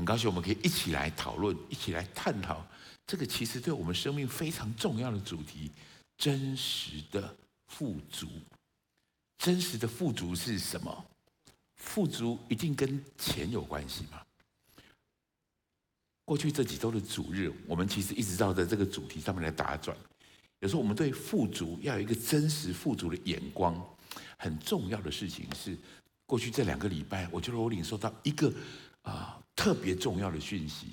[0.00, 2.66] 很高兴我们可以一起来讨论，一起来探讨
[3.06, 5.70] 这个其实对我们生命非常重要的主题——
[6.16, 7.36] 真实的
[7.68, 8.26] 富足。
[9.36, 11.04] 真实的富足是什么？
[11.76, 14.22] 富足一定跟钱有关系吗？
[16.24, 19.94] 过去这几周的主日，我们其实一直绕在这个主题上面来打转。
[20.60, 23.78] 有时候我们对富足要有一个真实富足的眼光。
[24.38, 25.76] 很重要的事情是，
[26.24, 28.50] 过去这两个礼拜，我觉得我领受到一个
[29.02, 30.86] 啊、特别重要的讯息：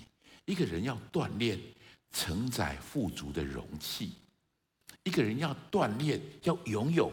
[0.43, 1.57] 一个人要锻炼
[2.11, 4.09] 承载富足的容器；
[5.03, 7.09] 一个人要锻炼，要拥有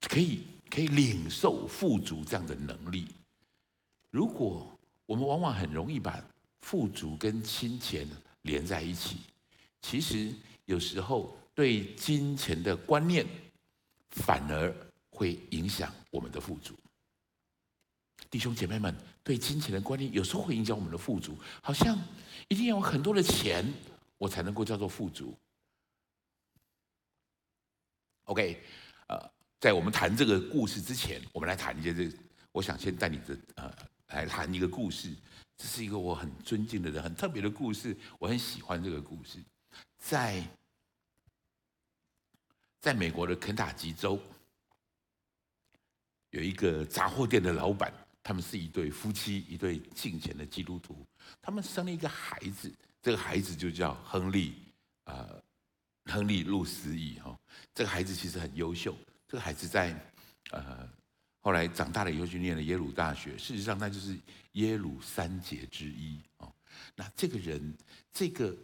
[0.00, 3.06] 可以可以领受富足这样的能力。
[4.10, 4.76] 如果
[5.06, 6.20] 我们往往很容易把
[6.62, 8.04] 富足跟金钱
[8.42, 9.18] 连在一起，
[9.82, 10.34] 其实
[10.64, 13.24] 有时候对金钱的观念
[14.10, 14.74] 反而
[15.08, 16.74] 会影响我们的富足。
[18.30, 18.94] 弟兄姐妹们，
[19.24, 21.98] 对金钱的观念有时候会影响我们的富足，好像
[22.48, 23.70] 一定要有很多的钱，
[24.16, 25.36] 我才能够叫做富足。
[28.24, 28.62] OK，
[29.08, 32.08] 呃，在我们谈这个故事之前，我们来谈一件这，
[32.52, 33.74] 我想先带你的呃
[34.08, 35.12] 来谈一个故事。
[35.56, 39.38] 这是一个我很尊敬的人，很特别的故事，我很喜欢这个故事。
[39.98, 40.42] 在
[42.80, 44.18] 在美国的肯塔基州，
[46.30, 47.92] 有一个杂货店的老板，
[48.30, 51.04] 他们是一对夫妻，一对敬虔的基督徒。
[51.42, 52.72] 他们生了一个孩子，
[53.02, 54.54] 这个孩子就叫亨利，
[55.02, 55.42] 呃，
[56.04, 57.36] 亨利路斯义哈。
[57.74, 60.00] 这个孩子其实很优秀，这个孩子在
[60.52, 60.88] 呃。
[61.40, 64.16] 后来长大了以后去念了耶鲁大学，事实上他就是
[64.52, 66.52] 耶鲁三杰之一哦。
[66.94, 67.76] 那这个人，
[68.12, 68.56] 这个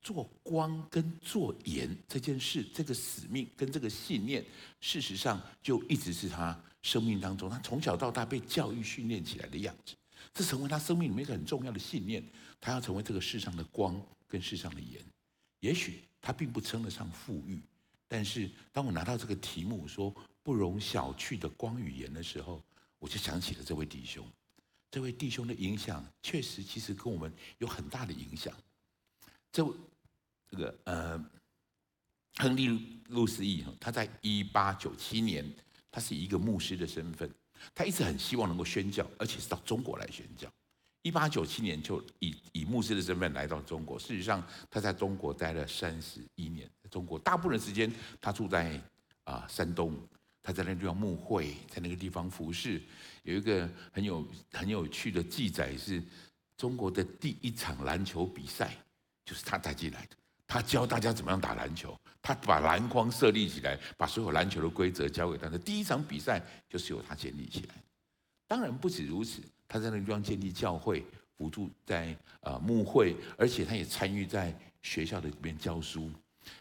[0.00, 4.44] 做光跟做盐这件事，这个使命跟这个信念，
[4.80, 9.96] 事实上就一直是他生命当中，他从小到大被教育训练起来的样子。
[10.32, 12.22] 这成为他生命里面一个很重要的信念，
[12.60, 15.02] 他要成为这个世上的光跟世上的盐。
[15.58, 17.60] 也许他并不称得上富裕，
[18.06, 20.14] 但是当我拿到这个题目说，
[20.44, 22.62] 不容小觑的光与盐的时候，
[23.00, 24.24] 我就想起了这位弟兄。
[24.88, 28.54] 这位弟兄的影响确实，其实跟我们有很大的影响。
[29.50, 29.66] 这
[30.48, 31.30] 这个呃，
[32.36, 35.44] 亨利路斯义，他在一八九七年，
[35.96, 37.26] 他是以一个牧师的身份，
[37.74, 40.46] 他一直很希望能够宣教，而且是到中国来宣教。
[41.00, 43.98] 一八九七年就以以牧师的身份来到中国。
[43.98, 47.90] 事实上，他在中国待了三十一年，中国大部分时间
[48.20, 48.78] 他住在
[49.24, 49.98] 啊、山东。
[50.42, 52.82] 他在那地方牧会，在那个地方服侍。
[53.22, 56.02] 有一个很有很有趣的记载，是
[56.58, 58.76] 中国的第一场篮球比赛，
[59.24, 60.16] 就是他带进来的。
[60.46, 65.58] 他教大家怎么样打篮球，他把篮筐设立起来，把所有篮球的规则教给他的。
[65.58, 67.74] 第一场比赛就是由他建立起来。
[68.46, 71.04] 当然不止如此，他在那个地方建立教会，
[71.36, 76.10] 辅助在呃牧会，而且他也参与在学校的里面教书。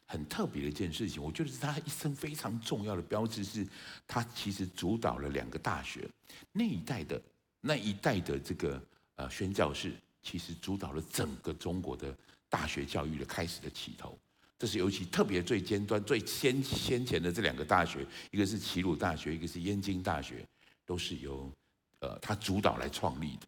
[0.07, 3.67] 很特别的一件事情，我觉得是他一生非常重要的标志，是
[4.07, 6.09] 他其实主导了两个大学。
[6.51, 7.21] 那一代的
[7.61, 8.81] 那一代的这个
[9.17, 12.17] 呃宣教士，其实主导了整个中国的
[12.55, 14.17] 大学教育的开始的起头。
[14.57, 20.47] 这是尤其特别最尖端、最先先前的这两个大学，一个是齐鲁大学，一个是燕京大学，
[20.85, 21.51] 都是由
[21.99, 23.47] 呃他主导来创立的。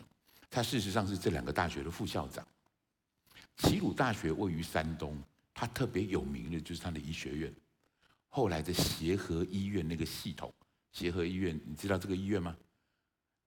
[0.49, 2.45] 他事实上是这两个大学的副校长。
[3.57, 5.17] 齐鲁大学位于山东。
[5.59, 7.51] 他特别有名的就是他的医学院，
[8.29, 10.53] 后来的协和医院那个系统，
[10.91, 12.55] 协和医院，你知道这个医院吗？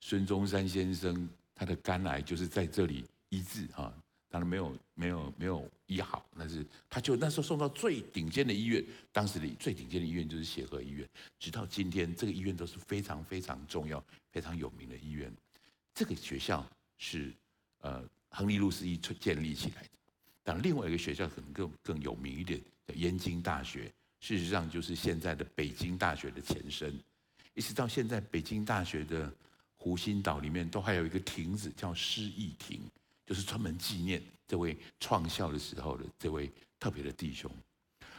[0.00, 3.94] 孙中山先生他的肝癌就是在这里医治哈，
[4.30, 8.82] 当然没有没有没有医好，但是他就那时候送到最顶尖的医院，
[9.12, 11.06] 当时的最顶尖的医院就是协和医院，
[11.38, 15.30] 直到今天这个医院都是非常非常重要、非常有名的医院。
[15.92, 16.64] 这个学校
[16.96, 17.32] 是
[17.80, 19.88] 呃亨利路斯义建立起来的。
[20.42, 26.98] 但另外一个学校可能更更有名一点，叫燕京大学，事实上就是现在的北京大学的前身。
[27.54, 29.30] 一直到现在，北京大学的
[29.76, 32.80] 湖心岛里面都还有一个亭子，叫师义亭，
[33.30, 36.50] 就是专门纪念这位创校的时候的这位
[36.80, 37.48] 特别的弟兄。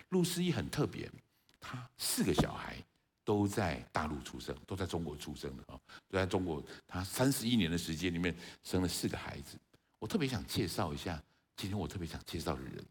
[0.07, 1.11] 路斯义很特别，
[1.59, 2.81] 他四个小孩
[3.25, 5.77] 都在大陆出生，都在中国出生的啊，
[6.07, 6.63] 都在中国。
[6.87, 9.57] 他三十一年的时间里面生了四个孩子。
[9.99, 11.21] 我特别想介绍一下。
[11.57, 12.85] 今天我特别想介绍的人，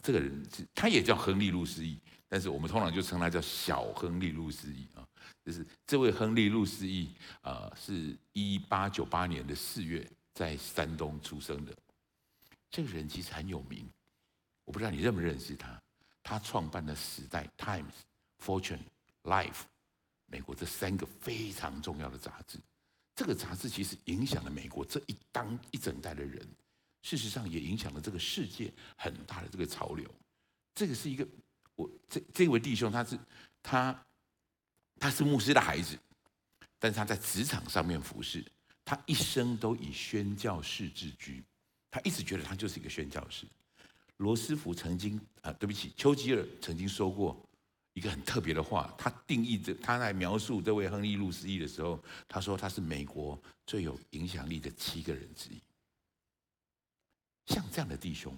[0.00, 5.04] 这个人是，他也叫亨利路斯义，但是我们通常就称他叫小亨利路斯义啊。
[5.44, 7.10] 就是这位亨利路斯义
[7.40, 11.76] 啊，是一八九八年的四月在山东出生的。
[12.70, 13.90] 这个人其实很有名，
[14.64, 15.82] 我不知道你认不认识他。
[16.22, 17.82] 他创办了《时代》（Times）、
[18.44, 18.78] 《Fortune》、
[19.24, 19.50] 《Life》
[20.26, 22.56] 美国这三个非常重要的杂志。
[23.16, 26.46] 这个杂志其实影响了美国这一当一整代的人，
[27.02, 30.08] 事实上也影响了这个世界很大的这个潮流。
[30.72, 31.26] 这个是一个
[31.74, 33.18] 我这这位弟兄，他是
[33.60, 34.06] 他
[35.00, 35.98] 他是牧师的孩子，
[36.78, 38.44] 但是他在职场上面服侍，
[38.88, 41.44] 他一生都以宣教士自居，
[41.90, 43.44] 他一直觉得他就是一个宣教士。
[44.16, 47.38] 罗斯福曾经啊，对不起，丘吉尔曾经说过。
[47.92, 53.36] 一个很特别的话，他定义这，他来描述这位亨利·路思义的时候，他说他是美国
[53.66, 55.60] 最有影响力的七个人之一。
[57.46, 58.32] 像这样的弟兄，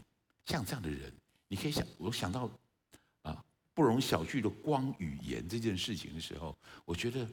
[0.47, 1.13] 像这样的人，
[1.47, 2.51] 你可以想，我想到
[3.21, 3.45] 啊，
[3.75, 6.57] 不容小觑的光与盐这件事情的时候，
[6.87, 7.29] 我觉得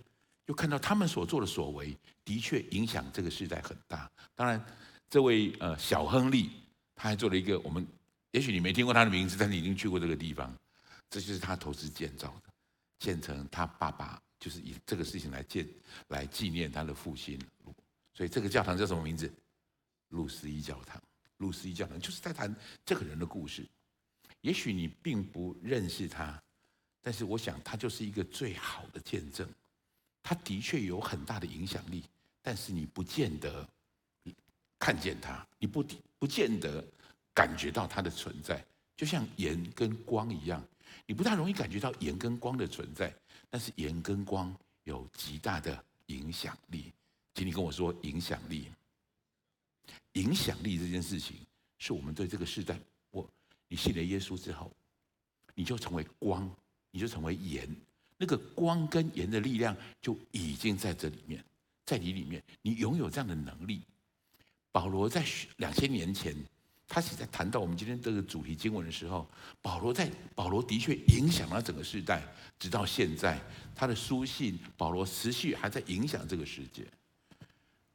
[0.47, 1.95] 又看到他们所做的所为，
[2.25, 4.09] 的确影响这个时代很大。
[4.35, 4.61] 当然，
[5.09, 6.49] 这位呃小亨利，
[6.95, 7.85] 他还做了一个我们，
[8.31, 10.53] 也许你没听过他的名字，但是你已经去过这个地方。
[11.09, 12.49] 这就是他投资建造的，
[12.99, 15.65] 建成他爸爸就是以这个事情来建
[16.09, 17.39] 来纪念他的父亲，
[18.13, 19.31] 所以这个教堂叫什么名字？
[20.09, 21.01] 路思义教堂。
[21.37, 22.53] 路思义教堂就是在谈
[22.85, 23.65] 这个人的故事。
[24.41, 26.41] 也许你并不认识他，
[27.01, 29.47] 但是我想他就是一个最好的见证。
[30.27, 32.03] 他的确有很大的影响力，
[32.41, 33.65] 但是你不见得
[34.77, 35.81] 看见他，你不
[36.19, 36.85] 不见得
[37.33, 38.61] 感觉到他的存在，
[38.97, 40.61] 就像盐跟光一样。
[41.05, 43.15] 你不大容易感觉到盐跟光的存在，
[43.49, 44.53] 但是盐跟光
[44.83, 46.91] 有极大的影响力。
[47.33, 48.69] 请你跟我说影响力，
[50.13, 51.37] 影响力这件事情
[51.77, 52.77] 是我们对这个时代，
[53.11, 53.25] 我
[53.69, 54.75] 你信了耶稣之后，
[55.55, 56.53] 你就成为光，
[56.91, 57.73] 你就成为盐，
[58.17, 61.43] 那个光跟盐的力量就已经在这里面，
[61.85, 63.81] 在你里面，你拥有这样的能力。
[64.71, 65.25] 保罗在
[65.57, 66.35] 两千年前。
[66.89, 69.29] 他是在谈到我们今天这个主题经文的时候，
[69.61, 72.23] 保罗在保罗的确影响了整个时代，
[72.57, 73.37] 直到现在，
[73.75, 76.87] 他的书信，保罗持续还在影响这个世界。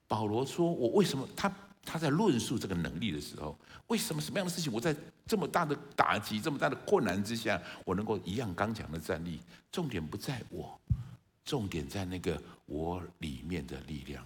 [0.07, 1.49] 保罗说：“我为什么他
[1.85, 3.59] 他在论述这个能力的时候，
[3.89, 4.95] 为什么什么样的事情，我在
[5.27, 9.41] 这么大的打击、这么大的困难之下，我能够一样刚强的站立？
[9.71, 10.81] 重点不在我，
[11.45, 14.25] 重点在那个我里面的力量。”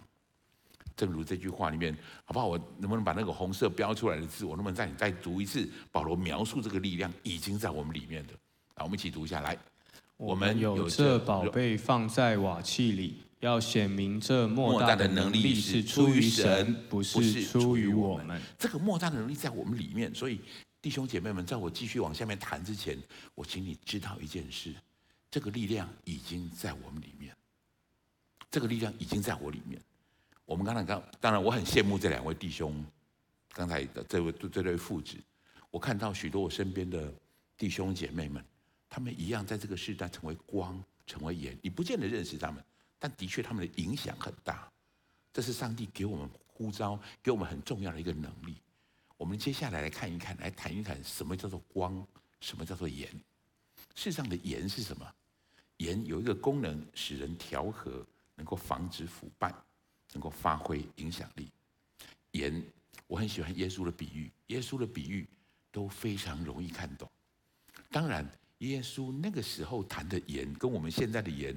[0.97, 1.95] 正如这句话里面，
[2.25, 2.47] 好不好？
[2.47, 5.69] 我能不能把那个红色标出来的字，我能不能再再读一次？
[5.93, 8.33] 保罗描述这个力量已经在我们里面的，
[8.77, 9.59] 啊，我们一起读一下来。
[10.17, 18.41] 我们有这宝贝放在瓦器里，要显明这莫大的能力是出于神，不是出于我们。
[18.59, 20.41] 这个莫大的能力在我们里面，所以
[20.81, 22.97] 弟兄姐妹们，在我继续往下面谈之前，
[23.35, 24.75] 我请你知道一件事：
[25.31, 27.35] 这个力量已经在我们里面，
[28.51, 29.81] 这个力量已经在我里面。
[30.47, 32.85] 我们刚才刚，当然我很羡慕这两位弟兄，
[33.53, 35.17] 刚才的这位这对父子，
[35.71, 37.13] 我看到许多我身边的
[37.59, 38.43] 弟兄姐妹们，
[38.89, 41.59] 他们一样在这个时代成为光，成为盐。
[41.61, 42.65] 你不见得认识他们，
[42.99, 44.71] 但的确他们的影响很大。
[45.33, 48.57] 这是上帝给我们呼召，给我们很重要的一个能力。
[49.17, 52.07] 我们接下来来看一看，来谈一谈什么叫做光，
[52.41, 53.09] 什么叫做盐。
[53.95, 55.07] 世上的盐是什么？
[55.79, 59.55] 盐有一个功能，使人调和，能够防止腐败。
[60.13, 61.51] 能够发挥影响力，
[62.31, 62.65] 盐，
[63.07, 65.27] 我很喜欢耶稣的比喻，耶稣的比喻
[65.71, 67.11] 都非常容易看懂。
[67.91, 68.27] 当然，
[68.59, 71.55] 耶稣那个时候谈的盐，跟我们现在的盐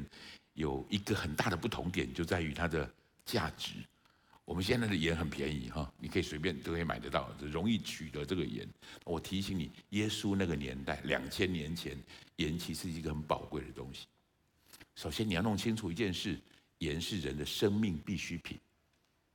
[0.59, 2.91] 有一个很大的不同点，就在于它的
[3.23, 3.75] 价值。
[4.43, 8.67] 我们现在的盐很便宜哈，你可以随便都可以买得到，容易取得这个盐。
[9.05, 11.97] 我提醒你，耶稣那个年代，两千年前，
[12.35, 14.07] 盐其实是一个很宝贵的东西。
[14.95, 16.37] 首先，你要弄清楚一件事。
[16.79, 18.57] 盐是人的生命必需品，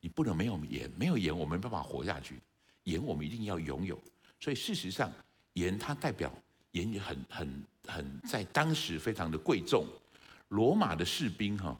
[0.00, 2.38] 你不能没有盐，没有盐我们没办法活下去。
[2.84, 3.98] 盐我们一定要拥有，
[4.40, 5.10] 所以事实上，
[5.54, 6.30] 盐它代表
[6.72, 9.86] 盐也很很很在当时非常的贵重。
[10.54, 11.78] 罗马的士兵哈，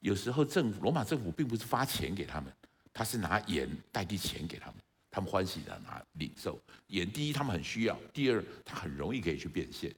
[0.00, 2.52] 有时候政府罗马政府并不是发钱给他们，
[2.92, 4.76] 他是拿盐代替钱给他们，
[5.10, 7.10] 他们欢喜的拿领受盐。
[7.10, 9.94] 第一，他们很需要；第二，他很容易可以去变现。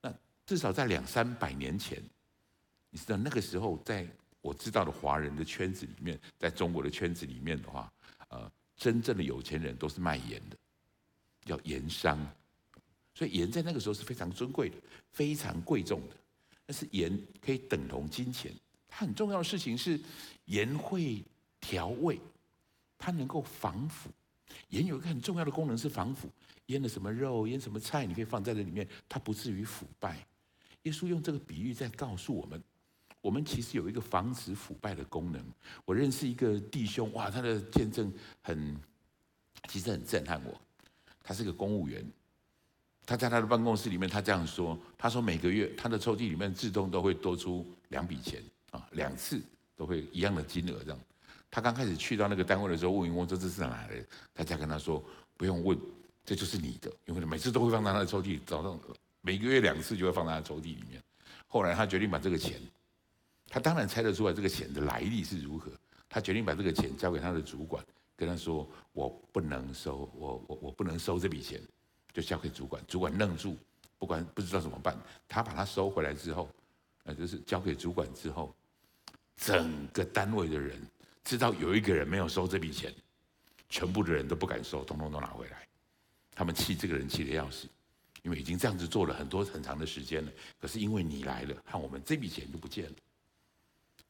[0.00, 0.14] 那
[0.46, 2.02] 至少在两三百年前。
[2.88, 4.06] 你知道那个时候，在
[4.40, 7.92] 我知道的华人的圈子里面，在中国的圈子里面的话，
[8.28, 10.56] 呃，真正的有钱人都是卖盐的，
[11.44, 12.18] 叫盐商。
[13.12, 14.76] 所以盐在那个时候是非常尊贵的，
[15.10, 16.16] 非常贵重的。
[16.66, 18.52] 但是盐可以等同金钱。
[18.88, 19.98] 它很重要的事情是，
[20.46, 21.22] 盐会
[21.60, 22.20] 调味，
[22.98, 24.10] 它能够防腐。
[24.70, 26.28] 盐有一个很重要的功能是防腐，
[26.66, 30.26] 腌了什么肉，腌什么菜，你可以放在这里面，它不至于腐败。
[30.82, 32.62] 耶稣用这个比喻在告诉我们。
[33.20, 35.44] 我们其实有一个防止腐败的功能。
[35.84, 38.80] 我认识一个弟兄，哇，他的见证很，
[39.68, 40.60] 其实很震撼我。
[41.24, 42.08] 他是个公务员，
[43.06, 49.40] 他在他的办公室里面，他这样说：他说每个月他的抽屉里面自动都会多出两笔钱啊，两次
[49.76, 50.98] 都会一样的金额这样。
[51.48, 54.04] 他刚开始去到那个单位的时候，问员工这这是哪来的？
[54.34, 55.02] 大家跟他说
[55.36, 55.78] 不用问，
[56.24, 58.78] 这就是你的，因为每次都会放在他的抽屉，早上
[59.20, 61.00] 每个月两次就会放在他抽屉里面。
[61.46, 62.60] 后来他决定把这个钱，
[63.48, 65.70] 他当然猜得出来这个钱的来历是如何。
[66.08, 67.84] 他决定把这个钱交给他的主管，
[68.16, 71.60] 跟他说：“我不能收，我我我不能收这笔钱，
[72.16, 73.54] 就交给主管。”主管愣住，
[73.98, 74.98] 不管不知道怎么办。
[75.28, 76.48] 他把它收回来之后，
[77.04, 78.54] 呃，就是交给主管之后，
[79.36, 80.80] 整个单位的人
[81.22, 82.90] 知道有一个人没有收这笔钱，
[83.68, 85.68] 全部的人都不敢收，统统都拿回来。
[86.34, 87.68] 他们气这个人气得要死，
[88.22, 90.32] 因为已经这样子做了很多很长的时间了。
[90.58, 92.96] 可是因为你来了，看我们这笔钱就不见了。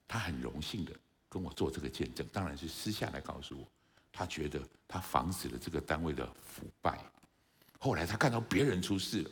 [0.07, 0.93] 他很荣幸的。
[1.29, 3.67] 跟我做这个见证，当然是私下来告诉我，
[4.11, 6.99] 他觉得他防止了这个单位的腐败。
[7.79, 9.31] 后来他看到别人出事了，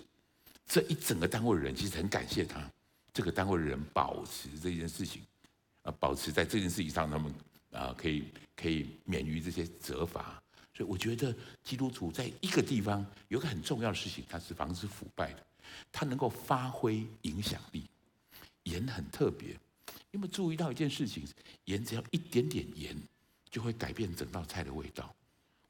[0.66, 2.70] 这一整个单位的人其实很感谢他，
[3.12, 5.22] 这个单位的人保持这件事情，
[5.82, 7.34] 啊，保持在这件事情上，他们
[7.72, 8.24] 啊可以
[8.56, 10.40] 可以免于这些责罚。
[10.76, 15.46] 所以我觉得基督徒在一个地方有个很重要的事情，它是防止腐败的，
[15.92, 17.88] 它能够发挥影响力，
[18.64, 19.56] 盐很特别。
[20.10, 21.24] 有没有注意到一件事情？
[21.64, 22.96] 盐只要一点点盐，
[23.50, 25.14] 就会改变整道菜的味道。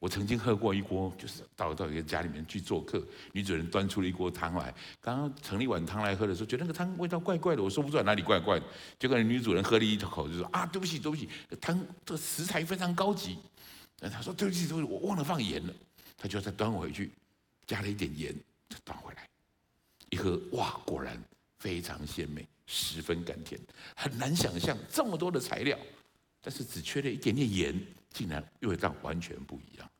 [0.04, 4.70] 我曾经喝过一锅，就是到到一个家里面去做客，女主人端出了一锅汤来，
[5.00, 8.66] 刚刚盛了一碗汤来喝的时候，觉得那个汤味道怪怪的，我说不出来哪里怪怪的。
[8.98, 11.26] 结果女主人喝了一口，就说：“啊，对不起，对不起，
[11.58, 13.38] 汤这个食材非常高级。”
[14.12, 15.72] 他说：“对不起，对不起，我忘了放盐了。”
[16.18, 17.10] 他就再端回去，
[17.66, 18.34] 加了一点盐，
[18.68, 19.26] 再端回来，
[20.10, 21.18] 一喝，哇，果然
[21.60, 22.46] 非常鲜美。
[22.66, 23.58] 十分甘甜，
[23.96, 25.78] 很难想象这么多的材料，
[26.42, 29.90] 但是只缺了一点点盐，竟然味道完全不一样。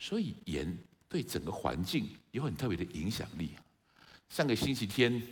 [0.00, 0.76] 所以盐
[1.08, 3.50] 对整个环境有很特别的影响力。
[4.30, 5.22] 上个星期天，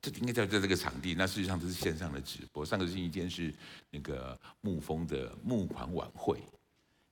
[0.00, 2.66] 这应该在在这个场地，那事实上这是线上的直播。
[2.66, 3.54] 上个星期天是
[3.90, 6.42] 那个沐风的募款晚会，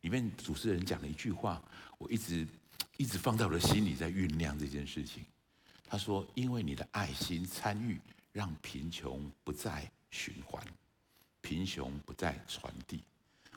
[0.00, 1.62] 里面主持人讲了一句话，
[1.96, 2.46] 我一直
[2.96, 5.24] 一直放在我的心里，在酝酿这件事情。
[5.86, 8.00] 他说：“因为你的爱心参与，
[8.32, 10.64] 让贫穷不再循环，
[11.40, 13.02] 贫穷不再传递。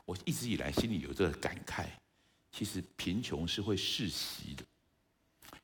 [0.05, 1.87] 我一直以来心里有这个感慨，
[2.53, 4.63] 其实贫穷是会世袭的，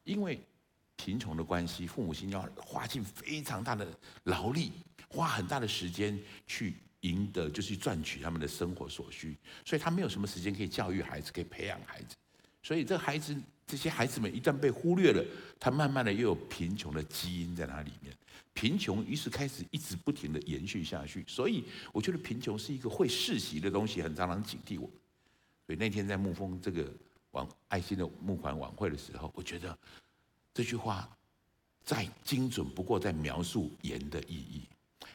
[0.04, 0.42] 因为
[0.98, 3.88] 贫穷的关系，父母亲要花尽非常大的
[4.24, 4.74] 劳力，
[5.08, 12.16] 花很大的时间去赢得，就是赚取他们的生活所需，所以他没有什么时间可以教育孩子，可以培养孩子，
[12.62, 13.34] 所以这孩子。”
[13.70, 15.24] 这些孩子们一旦被忽略了，
[15.60, 18.12] 他慢慢的又有贫穷的基因在那里面，
[18.52, 21.24] 贫穷于是开始一直不停的延续下去。
[21.28, 24.90] 所以我觉得贫穷是一个会世袭的东西，很常常警惕我。
[25.70, 26.92] 所以那天在沐风这个
[27.30, 29.78] 晚爱心的募款晚会的时候，我觉得
[30.52, 31.08] 这句话
[31.84, 34.68] 再精准不过，在描述盐的意义。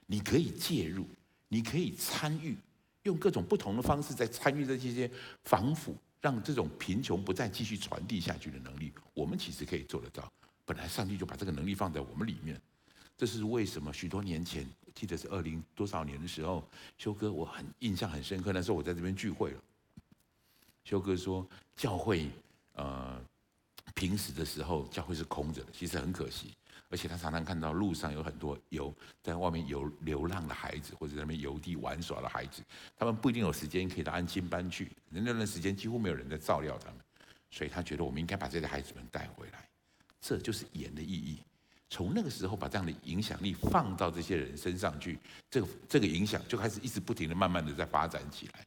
[0.07, 1.09] 你可以介入，
[1.49, 2.57] 你可以参与，
[3.03, 5.11] 用各种不同的方式在参与这些
[5.43, 5.97] 防腐。
[6.21, 10.33] 让这种贫穷不再继续传递下去的能力，我们其实可以做得到。
[10.65, 12.59] 本来上帝就把这个能力放在我们里面，
[13.17, 13.93] 这是为什么？
[13.93, 16.65] 许多年前，记得是二零多少年的时候，
[16.97, 18.53] 修哥我很印象很深刻。
[18.53, 19.61] 那时候我在这边聚会了，
[20.85, 22.31] 修哥说教会
[22.75, 23.21] 呃
[23.95, 26.55] 平时的时候教会是空着的，其实很可惜。
[26.91, 32.63] 而且他常常看到路上有很多游在外面游流浪的孩子，或者在那边游地玩耍的孩子，
[32.97, 37.01] 他们不一定有时间可以到安亲班去，那段时间几乎没有人在照料他们，
[37.51, 39.69] 所以他觉得我们应该把这些孩子们带回来，
[40.21, 41.39] 这就是盐的意义。
[41.89, 45.19] 从那个时候把这样的影响力放到这些人身上去，
[45.51, 48.65] 这个这个影响就开始一直不停的、慢慢的在发展起来。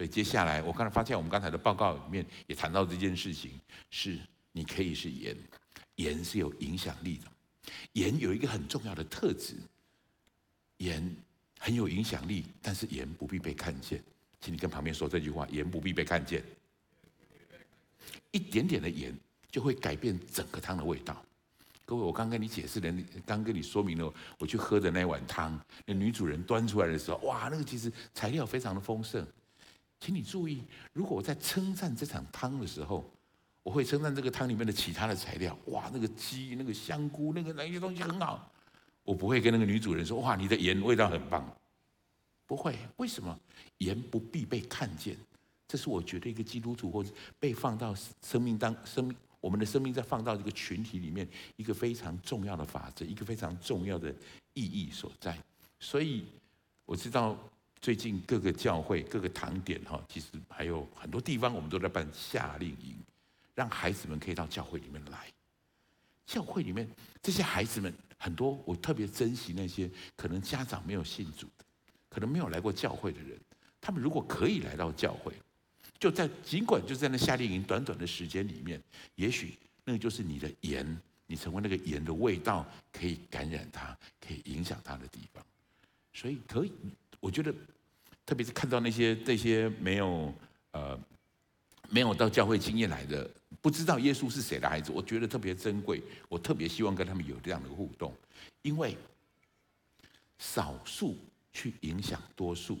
[0.00, 4.18] 所以接下来我刚才发现我们刚才的报告里面也谈到这件事情，是
[4.50, 5.36] 你可以是盐，
[5.96, 7.24] 盐是有影响力的。
[7.92, 9.56] 盐有一个很重要的特质，
[10.78, 11.14] 盐
[11.58, 14.02] 很有影响力，但是盐不必被看见。
[14.40, 16.42] 请你跟旁边说这句话：盐不必被看见。
[18.30, 19.14] 一点点的盐
[19.50, 21.22] 就会改变整个汤的味道。
[21.84, 22.90] 各位，我刚跟你解释的，
[23.26, 29.26] 刚跟你说明了，我去喝的那碗汤，那女主人端出来的时候，哇，那个其实材料非常的丰盛。
[30.00, 33.08] 请你注意，如果我在称赞这场汤的时候，
[33.62, 38.50] 我会称赞这个汤里面的其他的材料，哇，那个鸡、那个香菇、那个那些东西很好。
[39.02, 41.54] 我不会跟那个女主人说，哇，你的盐味道很棒。
[42.46, 43.38] 不会，为什么？
[43.78, 45.16] 盐不必被看见，
[45.68, 54.14] 这是我觉得一个基督徒或者被放到生命当生命，我们的生命在放到这个群体里面一个非常重要的法则，一个非常重要的
[54.54, 55.38] 意义所在。
[55.78, 56.24] 所以
[56.84, 57.38] 我知道
[57.80, 62.96] 最近各个教会、各个堂点哈，其实还有很多地方，我们都在办夏令营。
[63.54, 65.26] 让孩子们可以到教会里面来。
[66.24, 66.88] 教会里面
[67.20, 71.46] 这些孩子们很多，我特别珍惜那些可能家长没有信主，
[72.08, 73.38] 可能没有来过教会的人，
[73.80, 75.34] 他们如果可以来到教会，
[75.98, 78.80] 就在尽管就在那夏令营短短的时间里面，
[79.16, 83.94] 也许那个就是你的盐，你成为那个盐的味道，可以感染他，
[84.26, 85.44] 可以影响他的地方。
[86.14, 86.72] 所以可以，
[87.20, 87.54] 我觉得，
[88.26, 90.34] 特别是看到那些这些没有
[90.72, 90.98] 呃
[91.88, 93.28] 没有到教会经验来的，
[93.60, 96.02] 不知道耶稣是谁的孩子，我觉得特别珍贵。
[96.28, 98.14] 我特别希望跟他们有这样的互动，
[98.62, 98.96] 因为
[100.38, 101.16] 少数
[101.52, 102.78] 去影响多数，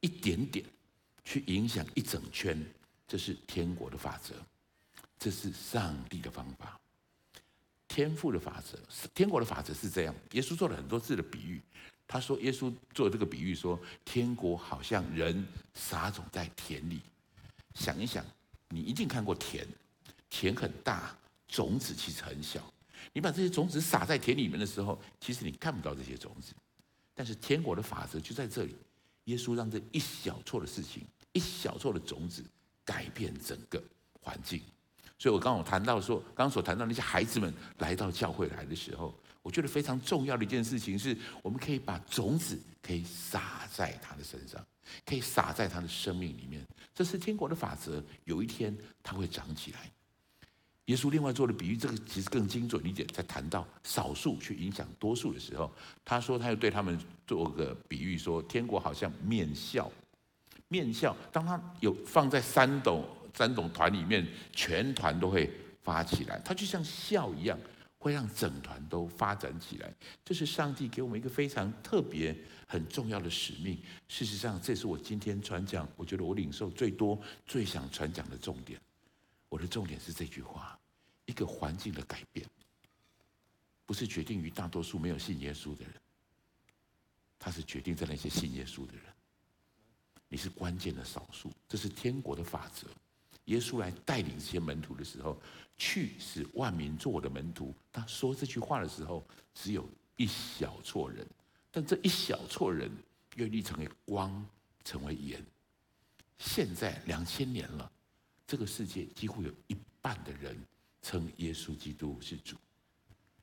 [0.00, 0.64] 一点点
[1.24, 2.64] 去影响一整圈，
[3.08, 4.34] 这是天国的法则，
[5.18, 6.78] 这是上帝的方法。
[7.88, 8.78] 天赋的法则，
[9.12, 10.14] 天国的法则是这样。
[10.30, 11.60] 耶稣做了很多次的比喻。
[12.12, 17.00] 他说：“耶稣做这个比喻说，天国好像人撒种在田里。
[17.76, 18.24] 想一想，
[18.68, 19.64] 你一定看过田，
[20.28, 22.60] 田很大，种子其实很小。
[23.12, 26.52] 你把这些种子撒在田里面的时候，其实你看不到这些种子。
[27.14, 28.74] 但是天国的法则就在这里，
[29.26, 32.44] 耶稣让这一小撮的事情，一小撮的种子，
[32.84, 33.80] 改变整个
[34.20, 34.60] 环境。
[35.20, 44.62] 所以我刚刚谈到说，刚刚所谈到那些孩子们来到教会来的时候。”我觉得非常重要的一件事情是，我们可以把种子可以撒在他的身上，
[45.06, 46.62] 可以撒在他的生命里面。
[46.94, 49.90] 这是天国的法则，有一天他会长起来。
[50.84, 55.72] 耶稣另外做的比喻，这个其实更精准一点，在谈到少数去影响多数的时候，
[56.04, 59.88] 他说他又对他们做个比喻，说天国好像面酵，
[60.68, 65.50] 面酵当他有放在三斗三种团里面，全团都会
[65.82, 67.58] 发起来，它就像笑一样。
[68.02, 69.94] 会让整团都发展起来，
[70.24, 72.34] 这是上帝给我们一个非常特别、
[72.66, 73.78] 很重要的使命。
[74.08, 78.80] 事实上，这是我今天传讲，我觉得我领受最多、最想传讲的重点。
[79.50, 80.80] 我的重点是这句话：
[81.26, 82.48] 一个环境的改变，
[83.84, 85.92] 不是决定于大多数没有信耶稣的人，
[87.38, 89.02] 他是决定在那些信耶稣的人。
[90.26, 92.86] 你是关键的少数，这是天国的法则。
[93.46, 95.40] 耶稣来带领这些门徒的时候，
[95.76, 97.74] 去使万民做我的门徒。
[97.92, 101.26] 他说这句话的时候，只有一小撮人，
[101.70, 102.90] 但这一小撮人
[103.36, 104.46] 愿意成为光，
[104.84, 105.44] 成为盐。
[106.38, 107.90] 现在两千年了，
[108.46, 110.56] 这个世界几乎有一半的人
[111.02, 112.56] 称耶稣基督是主。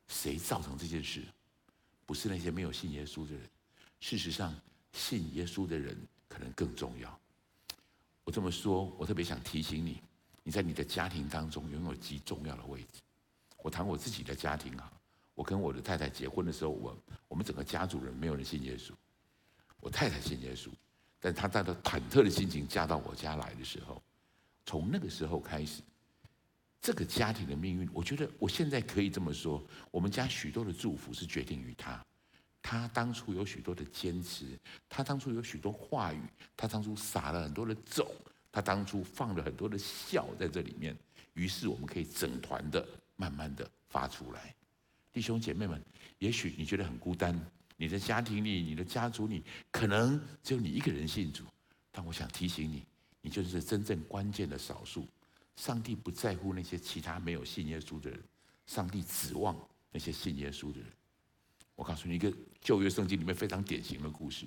[0.07, 1.23] 谁造成这件事？
[2.05, 3.49] 不是那些没有信耶稣的人。
[3.99, 4.55] 事实上，
[4.93, 5.97] 信耶稣的人
[6.29, 7.19] 可能更重要。
[8.27, 10.01] 我这么说，我特别想提醒你，
[10.43, 12.99] 你在你的家庭当中拥有极重要的位置。
[13.63, 14.91] 我谈我自己的家庭啊，
[15.33, 16.97] 我跟我的太太结婚的时候，我
[17.29, 18.91] 我们整个家族人没有人信耶稣，
[19.79, 20.67] 我太太信耶稣，
[21.21, 24.03] 但她带着忐忑的心情嫁到我家来的时候，
[24.65, 25.81] 从那个时候开始，
[26.81, 32.05] 这个家庭的命运，我觉得我现在可以这么说，我们家许多的祝福是决定于她。
[32.61, 34.45] 他当初有许多的坚持，
[34.89, 36.21] 他当初有许多话语，
[36.55, 38.05] 他当初撒了很多的种，
[38.51, 40.97] 他当初放了很多的笑在这里面，
[41.33, 44.53] 于是我们可以整团的慢慢的发出来。
[45.13, 45.81] 弟兄姐妹们，
[46.19, 47.39] 也许你觉得很孤单，
[47.77, 51.43] 你的家庭里、你的家族里，可能只有你一个人信主，
[51.91, 52.85] 但我想提醒你，
[53.21, 55.07] 你就是真正关键的少数。
[55.55, 58.21] 上帝不在乎那些其他没有信耶稣的人，
[58.67, 59.57] 上帝指望
[59.91, 60.87] 那些信耶稣的人。
[61.77, 64.45] 我告诉你一个旧约圣经里面非常典型的故事。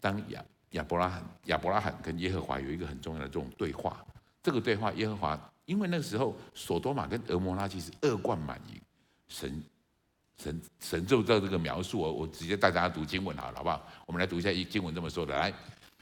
[0.00, 4.02] 当亚亚伯拉罕亚伯拉罕跟耶和华有一个很重要的这种对话，
[4.42, 8.80] 这个对话耶和华因为那个时候索多玛跟俄摩拉其实恶贯满盈，
[9.28, 9.62] 神
[10.38, 13.86] 神神就照这个描述，我我直接带大家读经文好了，好不好？
[14.06, 15.52] 我们来读一下一经文这么说的，来，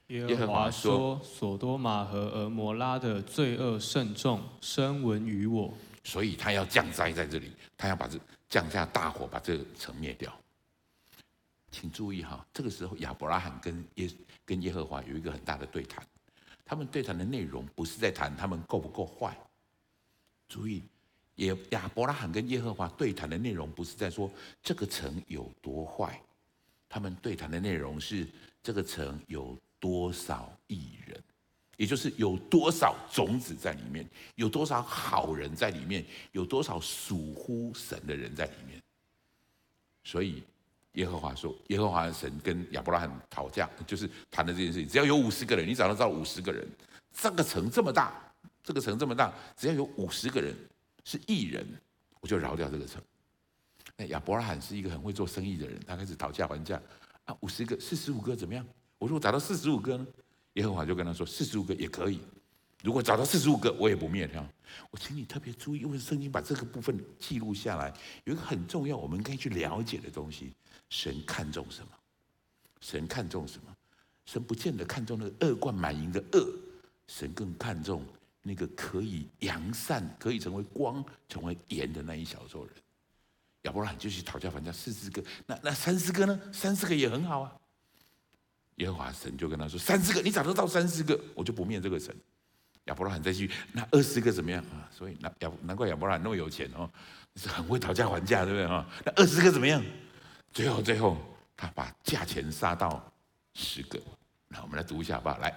[0.06, 8.16] 耶和华说：所多玛和俄摩拉的罪恶甚重，声闻于我，所以他要降灾在这里，他要把这。
[8.48, 10.32] 降下大火，把这个城灭掉。
[11.70, 14.10] 请注意哈，这个时候亚伯拉罕跟耶
[14.44, 16.06] 跟耶和华有一个很大的对谈。
[16.64, 19.36] 他们对谈的内容不是在谈他们够不够坏。
[20.48, 20.82] 注意，
[21.34, 24.30] 也亚伯拉罕跟耶和华对谈的内容不是在说
[24.62, 26.20] 这个城有多坏。
[26.88, 28.26] 他们对谈的内容是
[28.62, 31.22] 这个城有多少义人。
[31.78, 38.82] 也就是有多少种子在里面，有多少好人在里面，有多少属乎神的人在里面。
[40.02, 40.42] 所以
[40.94, 44.88] 耶和华说，耶和华的神跟亚伯拉罕讨价，就是谈的这件事情。
[44.88, 46.66] 只要有五十个人，你找到五十个人，
[47.12, 48.12] 这个城这么大，
[48.64, 50.52] 这个城这么大，只要有五十个人
[51.04, 51.64] 是义人，
[52.18, 53.00] 我就饶掉这个城。
[53.96, 56.82] 那亚伯拉罕是一个很会做生意的人，他开始讨价还价
[57.24, 58.66] 啊，五十个、四十五个怎么样？
[58.98, 60.04] 我说我找到四十五个呢。
[60.54, 62.20] 耶和华就跟他说：“四十五个也可以，
[62.82, 64.44] 如果找到四十五个，我也不灭他。
[64.90, 67.92] 我请你特别注意，因为圣经把这个部分记录下来，
[68.24, 70.52] 有一个很重要，我们可以去了解的东西：
[70.90, 71.88] 神看重什么？
[72.80, 73.74] 神看重什么？
[74.24, 76.46] 神不见得看重那个恶贯满盈的恶，
[77.06, 78.04] 神更看重
[78.42, 82.74] 那个可以扬善、可以成为光、成为盐的那一小撮人。
[83.62, 86.40] 亚伯拉罕就去讨价还价四十个，那那三十个呢？
[86.52, 87.56] 三十个也很好啊。
[88.78, 92.14] 耶和华神就跟他说：“三十个，你找得到三十个，我就不灭这个神。”
[92.86, 94.88] 亚伯拉罕再去，那二十个怎么样啊？
[94.90, 96.88] 所以那亚难怪亚伯拉罕那么有钱哦，
[97.36, 98.86] 是很会讨价还价，对不对啊？
[99.04, 99.84] 那二十个怎么样？
[100.52, 101.18] 最后最后，
[101.54, 103.12] 他把价钱杀到
[103.52, 104.00] 十个。
[104.48, 105.36] 那我们来读一下吧。
[105.42, 105.54] 来，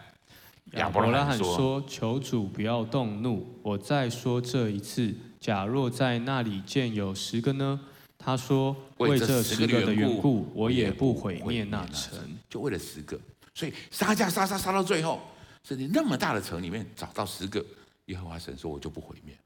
[0.74, 5.16] 亚伯拉罕说：“求主不要动怒，我再说这一次。
[5.40, 7.80] 假若在那里见有十个呢？”
[8.24, 12.18] 他说：“为这十个的缘故，我也不毁灭那城。
[12.50, 13.20] 就为了十个，
[13.54, 15.22] 所以杀价杀杀杀到最后。”
[15.64, 17.64] 甚至那么大的城里面找到十个，
[18.06, 19.38] 耶和华神说：“我就不毁灭。”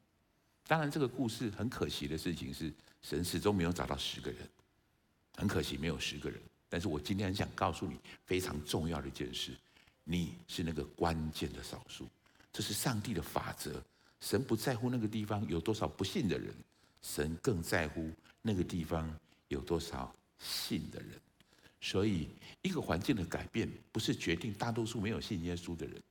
[0.66, 4.40] 当然，这个故事很可惜的事情是，神始终没有找到十个人，
[5.36, 6.40] 很可惜没有十个人。
[6.70, 9.52] 但是我今天很想告诉你非常重要的一件事：
[10.06, 12.08] 你是那个关键的少数，
[12.54, 13.84] 这是上帝的法则。
[14.22, 16.54] 神不在乎那个地方有多少不信的人，
[17.02, 18.10] 神更在乎
[18.46, 19.12] 那个地方
[19.48, 21.10] 有多少信的人。
[21.82, 22.30] 所以，
[22.62, 26.02] 一个环境的改变不是决定大多数没有信耶稣的人。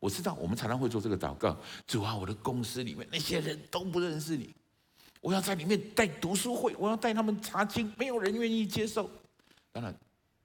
[0.00, 4.54] 我知道我们常常会做这个祷告：主啊，我的公司里面那些人都不认识你，
[5.20, 9.10] 我要在里面带读书会，我要带他们查经，没有人愿意接受。
[9.70, 9.92] 当然，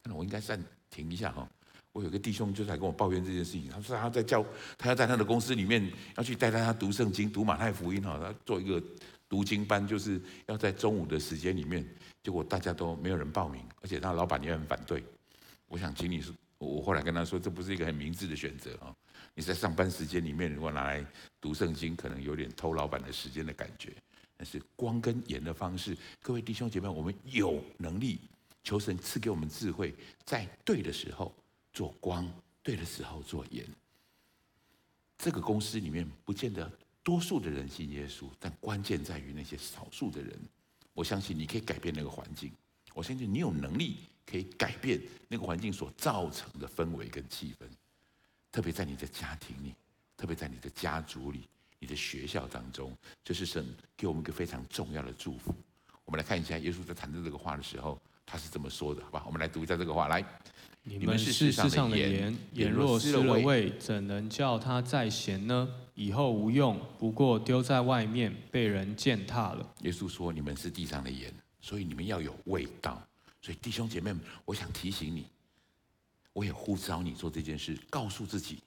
[0.02, 1.50] 当然我应该暂停一下哈。
[1.92, 4.46] 我有个弟兄就在跟我抱怨这件事情，他说他在教，
[4.78, 8.82] 他要在他的公司里面要去带大家读圣经、读马太福音哈，他做一个
[9.30, 11.86] 读经班，就是要在中午的时间里面。
[12.24, 15.04] 结果大家都没有人报名，而且他老板也很反对。
[15.68, 18.94] 我想请你说，我后来跟他说，这不是一个很明智的选择啊！
[19.34, 21.06] 你在上班时间里面如果拿来
[21.40, 23.94] 读圣经，可能有点偷老板的时间的感觉。
[24.36, 28.20] 但是光跟盐的方式，各位弟兄姐妹，我们有能力，
[28.64, 31.34] 求神赐给我们智慧，在对的时候
[31.72, 32.30] 做光，
[32.62, 33.66] 对的时候做盐。
[35.18, 36.70] 这个公司里面不见得
[37.08, 40.38] 多数的人信耶稣，但关键在于那些少数的人。
[40.94, 42.52] 我相信你可以改变那个环境，
[42.94, 47.66] 我相信你有能力可以改变那个环境所造成的氛围跟气氛，
[48.52, 49.74] 特别在你的家庭里，
[50.18, 51.48] 特别在你的家族里，
[51.80, 52.92] 你的学校当中，
[53.24, 53.66] 这是神
[53.96, 55.56] 给我们一个非常重要的祝福。
[56.04, 59.24] 我们来看一下耶稣在谈论这个话的时候，他是这么说的，好吧？
[59.26, 60.22] 我们来读一下这个话，来。
[60.84, 65.70] 你们是世上的盐，盐若失了味，怎能叫它再咸呢？
[66.00, 69.74] 以后无用，不过丢在外面，被人践踏了。
[69.82, 73.02] 耶稣说：“你们是地上的盐，所以你们要有味道。
[73.42, 75.26] 所以弟兄姐妹们，我想提醒你，
[76.34, 78.60] 我也呼召你做这件事，告诉自己，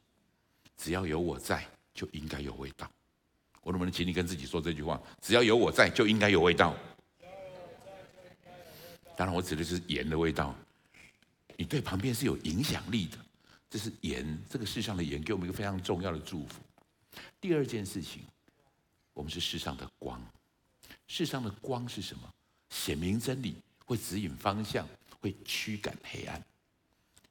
[0.77, 1.65] 只要有我在，
[1.95, 2.91] 就应该有味道。
[3.63, 5.01] 我能不能请你跟自己说这句话？
[5.23, 6.75] 只要有我在，就应该有味道。
[9.17, 10.53] 当然，我指的是盐的味道。”
[11.57, 13.17] 你对旁边是有影响力的，
[13.71, 16.61] 这是盐，这个世上的盐给我们一个非常重要的祝福。
[17.41, 18.23] 第二件事情，
[19.13, 20.21] 我们是世上的光，
[21.07, 22.23] 世上的光是什么？
[22.71, 24.87] 显明真理，会指引方向，
[25.21, 26.43] 会驱赶黑暗。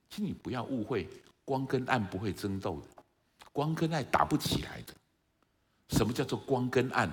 [0.10, 1.08] 请你不要误会，
[1.46, 3.04] 光跟暗不会争斗的，
[3.54, 4.94] 光跟暗打不起来的。
[5.90, 7.10] 什么叫做光跟暗？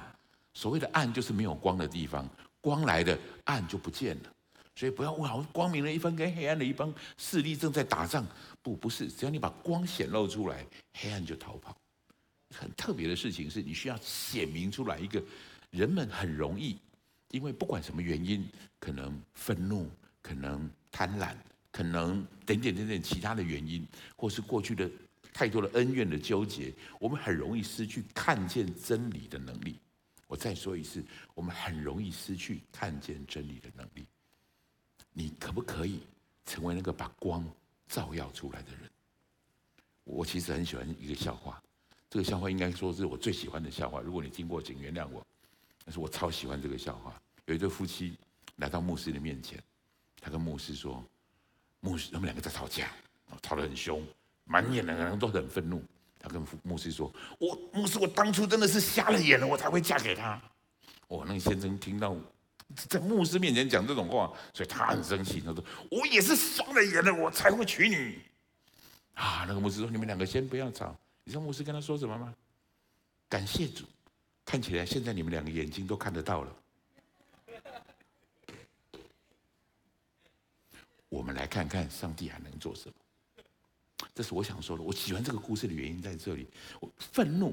[0.55, 2.29] 所谓的暗就是没有光的地方，
[2.61, 4.33] 光来的暗就不见了。
[4.75, 8.27] 所以不要问，好光明的一方跟黑暗的一方势力正在打仗。
[8.63, 11.77] 不，不是，只要你把光显露出来，黑暗就逃跑。
[12.51, 15.23] 很特别的事情是，你需要显明出来一个
[15.71, 16.79] 人们很容易，
[17.31, 18.47] 因为不管什么原因，
[18.79, 19.91] 可能愤怒，
[20.23, 21.35] 可能贪婪，
[21.71, 24.91] 可能等点等点其他的原因，或是过去的
[25.33, 29.79] 太多的恩怨的纠结，我们很容易失去看见真理的能力。
[30.29, 31.05] 我再说一次，
[31.35, 34.07] 我们很容易失去看见真理的能力。
[35.13, 36.01] 你可不可以
[36.45, 37.47] 成为那个把光
[37.89, 38.91] 照耀出来的人？
[40.05, 41.63] 我其实很喜欢一个笑话，
[42.17, 44.01] 这个笑话应该说是我最喜欢的笑话。
[44.01, 45.23] 如果你听过，请原谅我。
[45.85, 47.13] 但是我超喜欢这个笑话。
[47.45, 48.19] 有一对夫妻
[48.57, 49.63] 来到牧师的面前，
[50.19, 51.05] 他跟牧师说
[51.81, 52.89] ：“牧师，他们两个在吵架，
[53.43, 54.03] 吵得很凶，
[54.45, 55.85] 满眼的人都很愤怒。”
[56.19, 60.41] 他跟牧师说：“我牧师，我当初真的是瞎了眼了，我才会嫁给他。”
[61.09, 62.17] 哦，那个先生听到。
[62.75, 65.43] 在牧师面前讲这种话，所以他很生气。
[65.43, 68.19] 他说：“我也是瞎了眼了，我才会娶你。”
[69.13, 72.33] 啊，那个牧师说：“你们两个先不要吵。”你知道牧师跟他说什么吗？
[73.29, 73.85] 感谢主，
[74.45, 76.57] 看起来现在你们两个眼睛都看得到了。
[81.09, 82.95] 我们来看看上帝还能做什么。
[84.15, 84.83] 这是我想说的。
[84.85, 86.47] 我喜欢这个故事的原因在这里。
[86.81, 87.53] 我愤怒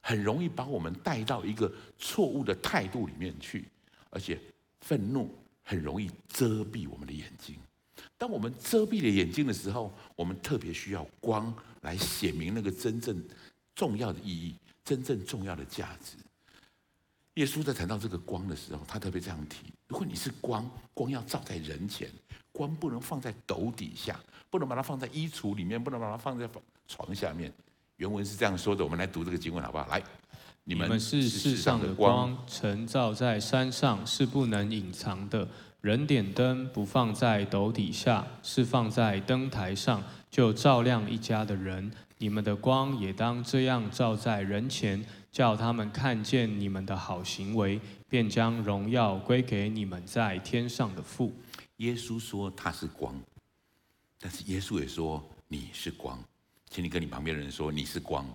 [0.00, 3.66] 很容易把我们带到一个错误的态度里面去。
[4.10, 4.38] 而且
[4.80, 7.56] 愤怒很容易遮蔽我们的眼睛。
[8.16, 13.22] 当我们遮蔽了眼睛的时候，我们特别需要光来写明那个真正
[13.76, 16.16] 重要的意义、真正重要的价值。
[17.34, 22.10] 耶稣在谈到这个光的时候，他特别这样提：如果你是光，光要照在人前，
[22.50, 26.48] 光不能放在斗底下，不能把它放在衣橱里面，不能把它放在
[26.86, 27.52] 床下面。
[27.96, 29.86] 原文是这样说的，我们来读这个经文好不好？
[29.88, 30.02] 来，
[30.64, 35.48] 你们是世上的光，晨照在山上是不能隐藏的。
[35.82, 41.92] 人点灯不放在斗底下，是放在灯台上，就照亮一家的人。
[42.18, 45.04] 你们的光也当这样照在人前。
[45.32, 51.32] 叫他们看见你们的好行为，便将荣耀归给你们在天上的父。
[51.78, 53.18] 耶稣说他是光，
[54.20, 56.22] 但是耶稣也说你是光，
[56.68, 58.28] 请你跟你旁边的人说你是光，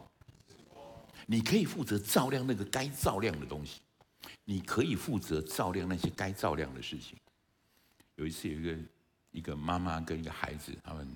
[1.28, 3.80] 你可以负责照亮那个该照亮的东西，
[4.44, 7.16] 你可以负责照亮那些该照亮的事情。
[8.18, 8.78] 有一次，有一个
[9.32, 11.08] 一个妈妈跟一个孩子，他们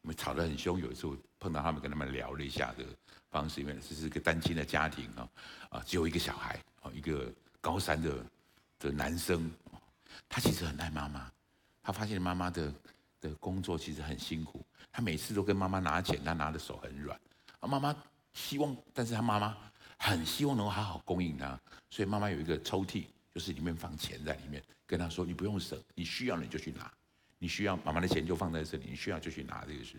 [0.00, 2.84] 因为吵得很凶，有一次我碰到他们，跟他们聊了一下的。
[3.32, 5.26] 方式，因为这是一个单亲的家庭啊，
[5.70, 8.26] 啊，只有一个小孩啊，一个高三的
[8.78, 9.50] 的男生，
[10.28, 11.32] 他其实很爱妈妈，
[11.82, 12.74] 他发现妈妈的
[13.22, 14.62] 的工作其实很辛苦，
[14.92, 17.18] 他每次都跟妈妈拿钱，他拿的手很软，
[17.60, 17.96] 啊，妈妈
[18.34, 19.56] 希望，但是他妈妈
[19.96, 24.62] 很希望能够好好供应他，所以妈妈有一个抽屉，就是里面放钱在里面，
[24.92, 26.92] 跟他说，你不用省，你需要你就去拿，
[27.38, 29.96] 你需要妈妈的钱就放在这里，你需要就去拿这个事。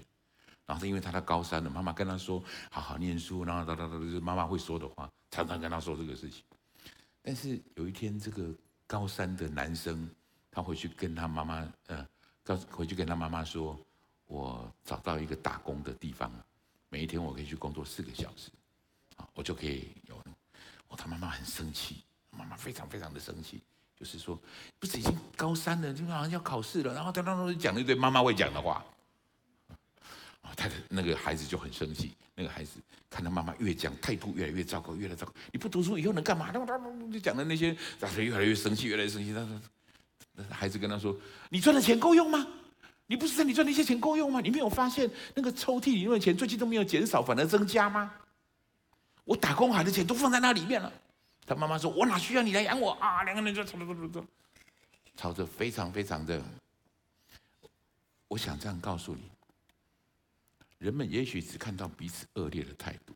[0.68, 6.44] 然后是因为他在高三了，妈妈跟他说好好念书，然后哒哒哒，就是妈妈会说的话，常常跟他说这个事情。
[7.24, 8.54] 但是有一天，这个
[8.86, 10.08] 高三的男生，
[10.52, 12.08] 他回去跟他妈妈，呃，
[12.44, 13.76] 告回去跟他妈妈说，
[14.28, 16.32] 我找到一个打工的地方，
[16.90, 18.52] 每一天我可以去工作四个小时，
[19.16, 20.16] 啊，我就可以有。
[20.90, 23.64] 哦，他妈妈很生气，妈妈非常非常的生气，
[24.04, 24.38] 就是说，
[24.80, 28.84] 不是已经高三了，就好像要考试了，然后他当时讲了一堆妈妈会讲的话。
[30.56, 32.74] 他的那个孩子就很生气，那个孩子
[33.10, 35.34] 看他妈妈越讲态度越来越糟糕，越来越糟糕。
[35.52, 36.52] 你不读书以后能干嘛？
[36.52, 39.34] 就讲的那些，他越来越生气，越来越生气。
[39.34, 39.60] 他说，
[40.52, 41.18] 孩子跟他说
[41.50, 42.46] ：“你赚的钱够用吗？
[43.08, 44.42] 你不是在你赚那些钱够用吗？
[44.42, 48.12] 你没有发现那个抽屉里面的钱最近都没有减少，反而增加吗？
[49.24, 50.92] 我打工还的钱都放在那里面了。”
[51.46, 54.26] 他妈妈说：“我哪需要你来养我啊？”两个人就吵吵吵吵，
[55.16, 56.42] 吵着非常非常的。
[58.28, 59.30] 我想这样告诉你。
[60.80, 63.16] 人们也许只看到彼此恶劣的态度，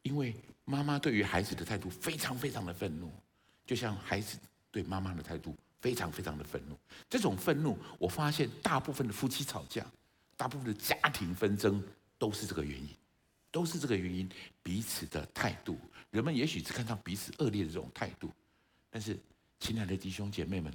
[0.00, 3.12] 因为妈妈对于孩子的态度非常非常的愤怒，
[3.66, 4.38] 就像孩子
[4.70, 6.78] 对妈妈的态度非常非常的愤怒。
[7.10, 9.84] 这种愤怒，我发现大部分的夫妻吵架，
[10.34, 11.82] 大部分的家庭纷争
[12.16, 12.88] 都是这个原因，
[13.50, 14.26] 都是这个原因。
[14.62, 15.78] 彼此的态度，
[16.14, 18.30] 人们也许只看到彼此恶劣的这种态度，
[18.88, 19.18] 但是，
[19.58, 20.72] 亲爱的弟兄姐妹们，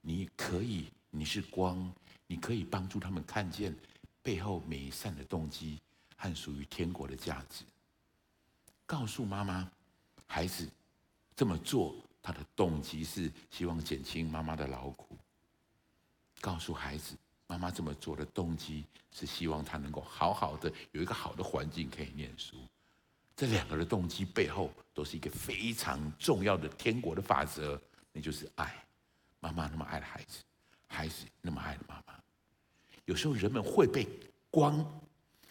[0.00, 1.88] 你可以，你是光，
[2.26, 3.72] 你可以帮助他们看见。
[4.24, 5.78] 背后美善的动机
[6.16, 7.64] 和属于天国的价值，
[8.84, 9.70] 告诉妈妈，
[10.26, 10.68] 孩子
[11.36, 15.16] 这么做，他的动机是希望减轻妈妈的劳苦。
[16.40, 17.16] 告诉孩子，
[17.46, 22.56] 妈妈这么做的动机是希望他能够好好的有一个好的环境可以念书。
[23.34, 27.80] 这两个的动机背后都是一个非常重要的天国的法则，
[28.12, 28.74] 那就是爱。
[29.40, 30.38] 妈妈那么爱的孩子，
[30.86, 32.14] 孩子那么爱的妈妈。
[33.06, 34.06] 有时候人们会被
[34.50, 34.84] 光，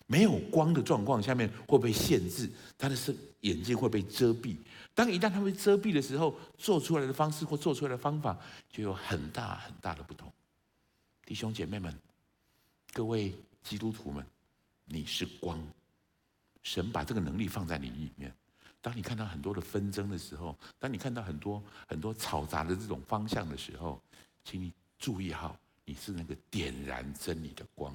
[0.07, 4.55] 没有光的状况下面会被限制，他的是眼睛会被遮蔽。
[4.93, 8.37] 当一旦他被遮蔽的时候，做出来的方式或做出来的方法
[8.69, 10.31] 就有很大很大的不同。
[11.25, 11.93] 弟兄姐妹们，
[12.93, 14.25] 各位基督徒们，
[14.85, 15.61] 你是光，
[16.63, 18.33] 神把这个能力放在你里面。
[18.81, 24.01] 当你看到很多的纷争的时候，当你看到很多很多嘈杂的这种方向的时候，
[24.43, 25.57] 请你注意好。
[25.83, 27.93] 你是那个点燃真理的光，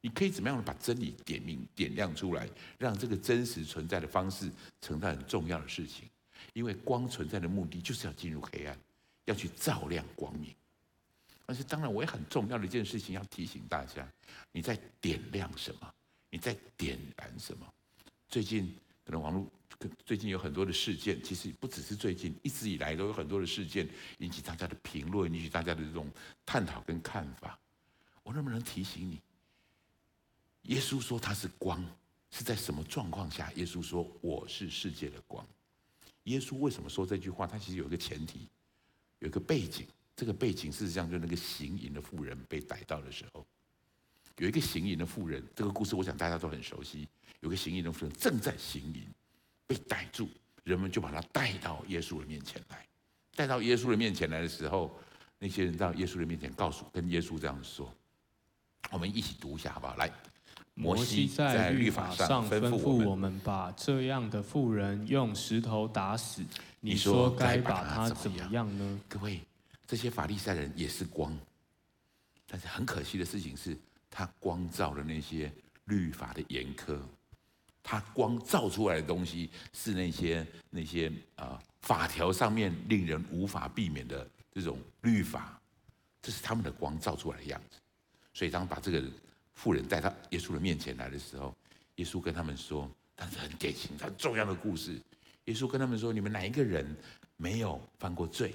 [0.00, 4.50] 你可以怎么样把真理点明、点亮出来，让这个真实存在的方式
[4.82, 6.06] 成为很重要的事情。
[6.52, 8.76] 因为光存在的目的就是要进入黑暗，
[9.24, 10.54] 要去照亮光明。
[11.46, 14.06] 但是，当然，我也很重要的一件事情要提醒大家：
[14.52, 15.94] 你在点亮什么？
[16.28, 17.66] 你在点燃什么？
[18.28, 19.50] 最近可能网络。
[20.04, 23.88] 最近有很多的事件，其实不只是最近，一直以来都有很多的事件
[24.18, 26.10] 引起大家的评论，引起大家的这种
[26.44, 27.56] 探讨跟看法。
[28.24, 29.20] 我能不能提醒你，
[30.62, 31.80] 耶稣说他是光，
[32.28, 33.52] 是在什么状况下？
[33.52, 35.46] 耶稣说我是世界的光。
[36.24, 37.46] 耶稣为什么说这句话？
[37.46, 38.48] 他其实有一个前提，
[39.20, 39.86] 有一个背景。
[40.16, 43.46] 这个背景事实上就是那个行淫的妇人被逮到的时候，
[44.38, 47.06] 有一个行淫的妇人，这个故事我想大家都很熟悉。
[47.40, 49.02] 有个行淫的妇人正在行淫。
[49.66, 50.26] 被逮住，
[50.64, 52.86] 人们就把他带到耶稣的面前来。
[53.36, 54.98] 带到耶稣的面前来的时候，
[55.38, 57.92] 那些人到耶稣的面前，告诉跟耶稣这样说
[58.90, 59.94] ：“我们一起读一下好不好？
[59.96, 60.10] 来，
[60.72, 66.42] 摩西在律法上吩咐我们，把这样的妇人用石头打死。
[66.80, 69.00] 你说该把他怎么样呢？
[69.06, 69.42] 各位，
[69.86, 71.38] 这些法利赛人也是光，
[72.46, 73.76] 但是很可惜的事情是，
[74.18, 75.48] 他光照了那些
[75.84, 76.98] 律法的严苛。
[77.84, 85.62] 他光照出来的东西是那些那些啊、法条上面令人无法避免的这种律法，
[86.20, 87.78] 这是他们的光照出来的样子。
[88.34, 89.04] 所以当把这个
[89.54, 91.56] 妇人带到耶稣的面前来的时候，
[91.94, 95.00] 耶稣跟他们说，但是很典型、很重要的故事。
[95.44, 96.84] 耶稣跟他们说：“你们哪一个人
[97.36, 98.52] 没有犯过罪？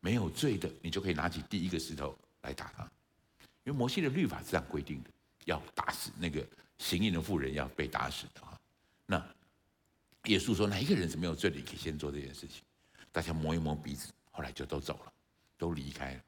[0.00, 2.86] 没有罪的，你就可以拿起第一个石头来打他。
[3.64, 5.10] 因为摩西的律法是这样规定的，
[5.46, 6.46] 要打死那个。”
[6.76, 8.60] 行淫的妇人要被打死的啊！
[9.06, 9.16] 那
[10.24, 11.56] 耶稣说：“哪一个人是没有罪的？
[11.56, 12.64] 你可以先做这件事情。”
[13.12, 15.12] 大家摸一摸鼻子，后来就都走了，
[15.56, 16.20] 都离开了。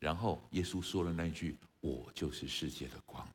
[0.00, 3.26] 然后耶稣说了那一句：“我就是世界的光。”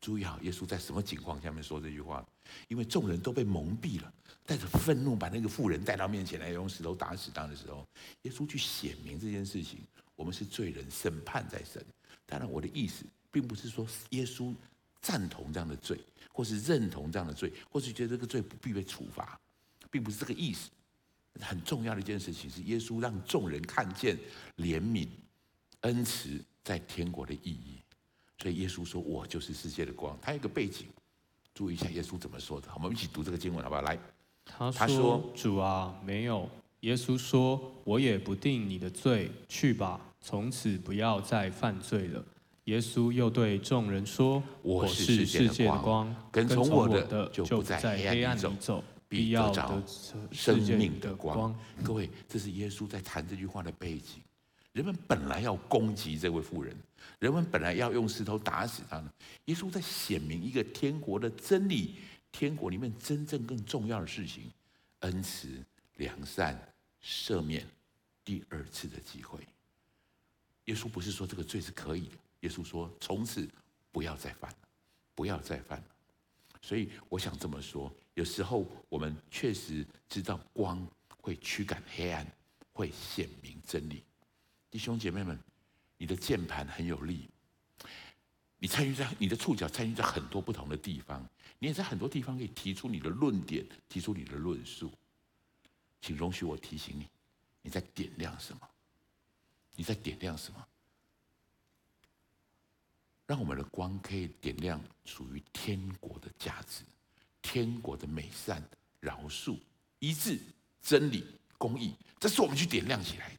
[0.00, 2.24] 注意好，耶稣在什么情况下面说这句话？
[2.68, 4.14] 因为众人都被蒙蔽了，
[4.46, 7.84] 带着愤怒把那个妇人带到面前来，用石头打死他的时候，
[8.22, 9.80] 耶稣去显明这件事情：
[10.14, 11.84] 我们是罪人，审判在神。
[12.30, 14.54] 当然，我的意思并不是说耶稣。
[15.02, 15.98] 赞同这样的罪，
[16.30, 19.40] 或是认同这样的罪，或是觉得这个罪不必被处罚，
[19.90, 20.68] 并不是这个意思。
[21.40, 24.14] 很重要的一件事情是，耶稣让众人看见
[24.58, 25.08] 怜悯、
[25.80, 27.78] 恩慈在天国的意义。
[28.38, 30.86] 所以耶稣说：“我就是世界的光。”他有一个背景，
[31.54, 32.68] 注意一下耶稣怎么说的。
[32.68, 33.80] 好，我们一起读这个经文，好不好？
[33.80, 33.98] 来，
[34.44, 36.46] 他说：“主啊，没有。”
[36.80, 42.24] 耶稣说：“我也不定你的罪，去吧，从此不要再犯罪了。”
[42.64, 49.82] 耶稣又对众人说：“我是世界的光，跟从我的就不在黑暗里走，必要得着
[50.30, 54.20] 生命的光。”各位，这是耶稣在谈这句话的背景。
[54.72, 56.76] 人们本来要攻击这位妇人，
[57.18, 59.12] 人们本来要用石头打死他呢。
[59.46, 61.96] 耶稣在显明一个天国的真理，
[62.30, 64.44] 天国里面真正更重要的事情：
[65.00, 65.48] 恩慈、
[65.96, 66.56] 良善、
[67.02, 67.66] 赦免，
[68.24, 69.40] 第二次的机会。
[70.70, 72.16] 耶稣不是说这个罪是可以的。
[72.42, 73.46] 耶稣说：“从此
[73.90, 74.68] 不要再犯了，
[75.16, 75.84] 不要再犯了。”
[76.62, 80.86] 所以我想这么说：有时候我们确实知道光
[81.20, 82.24] 会驱赶黑暗，
[82.72, 84.04] 会显明真理。
[84.70, 85.36] 弟兄姐妹们，
[85.98, 87.28] 你的键盘很有力，
[88.56, 91.28] 你参与在你的触角参与在很多不同的地方，
[91.58, 94.92] 你也在很多地方可以提出你的论点，提出你的论述。
[96.00, 97.08] 请容许我提醒你：
[97.60, 98.69] 你在点亮什么？
[99.80, 100.66] 你在点亮什么？
[103.24, 106.82] 让我们的光可以点亮属于天国的价值，
[107.40, 108.62] 天国的美善、
[109.00, 109.58] 饶恕、
[109.98, 110.38] 一致、
[110.82, 111.24] 真理、
[111.56, 113.38] 公义，这是我们去点亮起来的。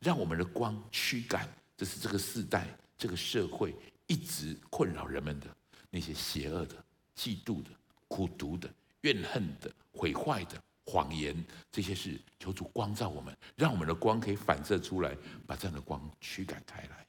[0.00, 2.66] 让我们的光驱赶，这是这个世代、
[2.98, 3.72] 这个社会
[4.08, 5.46] 一直困扰人们的
[5.90, 7.70] 那些邪恶的、嫉妒的、
[8.08, 8.68] 苦毒的、
[9.02, 12.18] 怨恨的、毁坏的、谎言这些事。
[12.38, 15.14] 求主光照我们，让我们的光可以反射出来，
[15.46, 17.04] 把这样的光驱赶开来。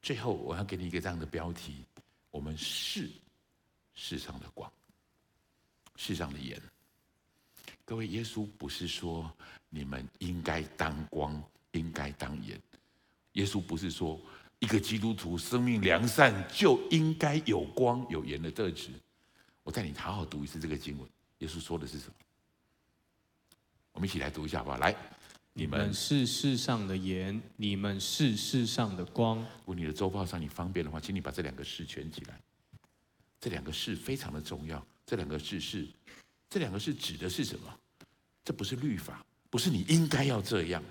[0.00, 1.84] 最后，我要给你一个这样的标题：
[2.30, 3.10] 我们是
[3.94, 4.70] 世上的光，
[5.96, 6.60] 世上的盐。
[7.86, 9.30] 各位，耶稣不是说
[9.68, 12.60] 你们应该当光，应该当盐。
[13.32, 14.20] 耶稣不是说
[14.58, 18.90] 一个基督徒生命良善就应该有光有盐的特质。
[19.64, 21.08] 我带你好好读一次这个经文。
[21.38, 22.14] 耶稣说的是什么？
[23.92, 24.76] 我们一起来读一下吧。
[24.78, 24.94] 来。
[25.56, 29.38] 你们是世上的盐，你们是世上的光。
[29.38, 32.40] 如果你的周报上你方便的话，请你把这两个事圈起来。
[33.40, 34.84] 这两个事非常的重要。
[35.06, 35.86] 这两个事是，
[36.50, 37.72] 这两个事指的是什么？
[38.44, 40.82] 这不是律法，不是你应该要这样，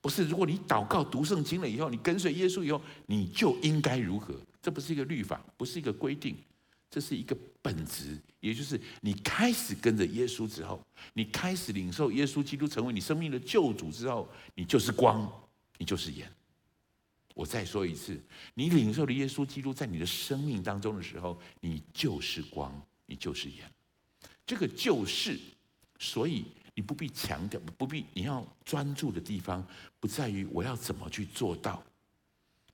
[0.00, 4.40] 不是如果你祷告读圣经了以后，你跟随耶稣以后，你就应该如何？
[4.62, 6.36] 这不是一个律法，不是一个规定。
[6.96, 10.82] 这是一个本质，也就是你开始跟着耶稣之后，
[11.12, 15.30] 你开始领受耶稣基督成为你生命的救主之后，你就是光，
[15.76, 16.26] 你就是盐。
[17.34, 18.18] 我再说一次，
[18.54, 22.72] 你领受了耶稣基督在你的生命当中的时候，你就是光，
[23.04, 23.70] 你就是盐。
[24.46, 25.38] 这个就是，
[25.98, 29.62] 所以你不必强调，不必你要专注的地方
[30.00, 31.82] 不在于我要怎么去做到，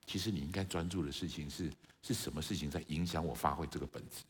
[0.07, 1.69] 其实你应该专注的事情是。
[2.03, 4.25] 是什么事情在影响我发挥这个本质？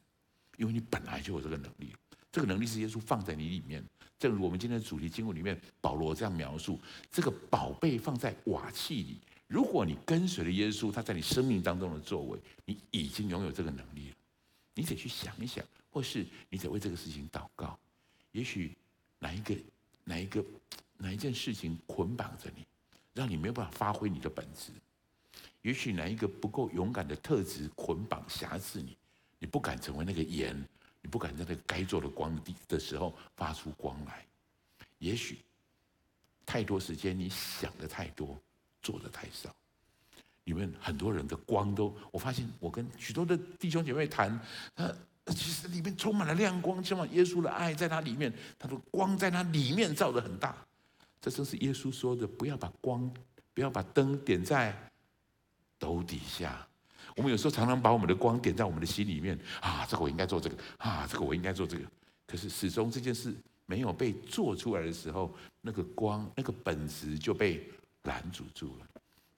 [0.59, 1.95] 因为你本来就有这个能力，
[2.31, 3.83] 这个能力是耶稣放在你里面。
[4.19, 6.79] 正如我们今天的主题经文里面，保罗这样描述：
[7.11, 9.21] 这个宝贝放在瓦器里。
[9.49, 14.17] 如果你跟随了耶稣，他在你生命当中的作为，你已经拥有这个能力了。
[14.75, 17.79] 你得去想一想，或是你得为这个事情祷告。
[18.31, 18.77] 也许
[19.19, 19.55] 哪一个、
[20.05, 20.45] 哪一个、
[20.97, 22.65] 哪一件事情捆绑着你，
[23.13, 24.73] 让你没有办法发挥你的本质。
[25.63, 28.97] 也许哪一个不够勇敢的特质捆绑辖制你，
[29.39, 30.57] 你不敢成为那个盐，
[31.01, 34.25] 你不敢在那个该做的光的地的时候发出光来。
[34.99, 35.39] 也许
[36.45, 38.37] 太多时间你想的太多，
[38.83, 39.55] 做的太少。
[40.45, 44.37] 你们很多人的光都，我发现我跟许多的弟兄姐妹谈，
[44.75, 50.57] 他其实里面充满了亮光，充满耶稣的爱在他里面，他的光在他里面照得很大。
[51.21, 53.09] 这正是耶稣说的：不要把光，
[53.55, 54.77] 不要把灯点在
[55.83, 56.65] 斗底下，
[57.17, 61.85] 我们有时候常常把我们的光点在我们的心里面啊，这个我应该做这个啊，这个我应该做这个。
[62.25, 63.35] 可是始终这件事
[63.67, 67.69] 没有被做出来的时候，那个光那个本质就被
[68.05, 68.87] 拦阻住了。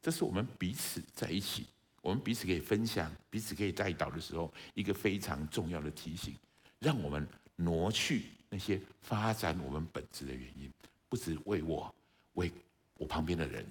[0.02, 1.64] 这是我们彼此在一起，
[2.02, 6.36] 我们彼此可以分享、彼此可以带导的时候，一个非常重要的提醒，
[6.78, 7.26] 让我们
[7.56, 10.70] 挪去那些发展我们本质的原因，
[11.08, 11.92] 不只为我，
[12.34, 12.52] 为
[12.98, 13.66] 我旁边的人。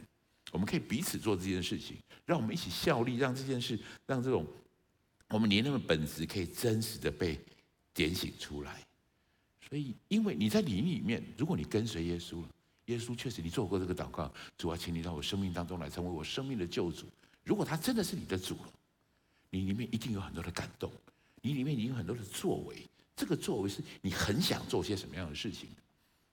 [0.53, 4.45] 我们可以彼此做这件事情，让我们一起效力，让这件事，让这种
[5.29, 7.39] 我们连那个本质可以真实的被
[7.91, 8.79] 点醒出来。
[9.67, 12.43] 所以，因为你在灵里面，如果你跟随耶稣，
[12.85, 17.07] 耶稣确实你做过这个祷告，主啊，请你到我生命当中来，成为我生命的救主。
[17.43, 18.55] 如果他真的是你的主，
[19.49, 20.91] 你里面一定有很多的感动，
[21.41, 22.87] 你里面已经有很多的作为。
[23.15, 25.69] 这个作为是你很想做些什么样的事情。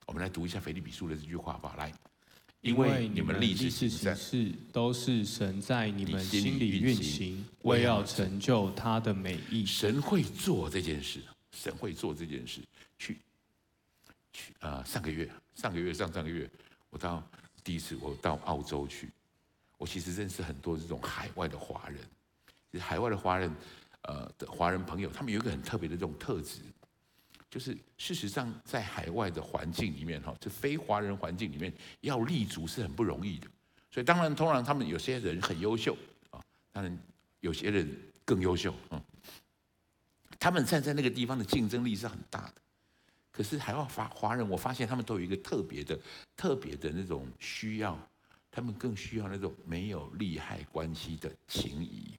[0.06, 1.92] 我们来读一下腓立比书的这句话吧，来。
[2.60, 9.64] 因为你们立志行事都是神在你们心里运行，为要成就他的美意。
[9.64, 11.20] 神会做这件事，
[11.52, 12.60] 神会做这件事。
[12.98, 13.18] 去，
[14.30, 14.84] 去啊、呃！
[14.84, 16.48] 上个月，上个月，上上个月，
[16.90, 17.26] 我到
[17.64, 19.08] 第一次我到澳洲去，
[19.78, 21.98] 我其实认识很多这种海外的华人。
[22.70, 23.50] 其实海外的华人，
[24.02, 26.58] 呃的华人朋友，他们有一个很特别的这种特质。
[27.50, 33.48] 就是事实上，在海外的环境里面，哈，这非华人环境里面要立足是很不容易的。
[33.90, 35.96] 所以当然，通常他们有些人很优秀
[36.30, 36.40] 啊，
[36.70, 36.96] 当然
[37.40, 37.90] 有些人
[38.24, 39.02] 更优秀啊。
[40.38, 42.54] 他们站在那个地方的竞争力是很大的。
[43.32, 45.98] 可是海外华华人，我发现他们都有一个特别的、
[46.36, 47.98] 特别的那种需要，
[48.48, 52.14] 他们更需要那种没有利害关系的情谊。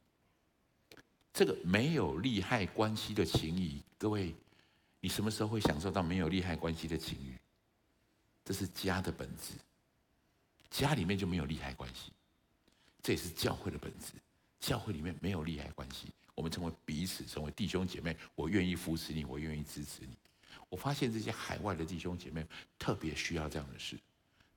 [1.33, 4.35] 这个没有利害关系的情谊，各位。
[5.01, 7.33] 你什么时候会享受到没有利害关系的情谊？
[8.45, 9.53] 这是家的本质，
[10.69, 12.11] 家里面就没有利害关系，
[13.01, 14.13] 这也是教会的本质。
[14.59, 18.15] 教会里面没有利害关系，我们成为彼此，成为弟兄姐妹。
[18.35, 20.15] 我愿意扶持你，我愿意支持你。
[20.69, 22.45] 我发现这些海外的弟兄姐妹
[22.77, 23.99] 特别需要这样的事，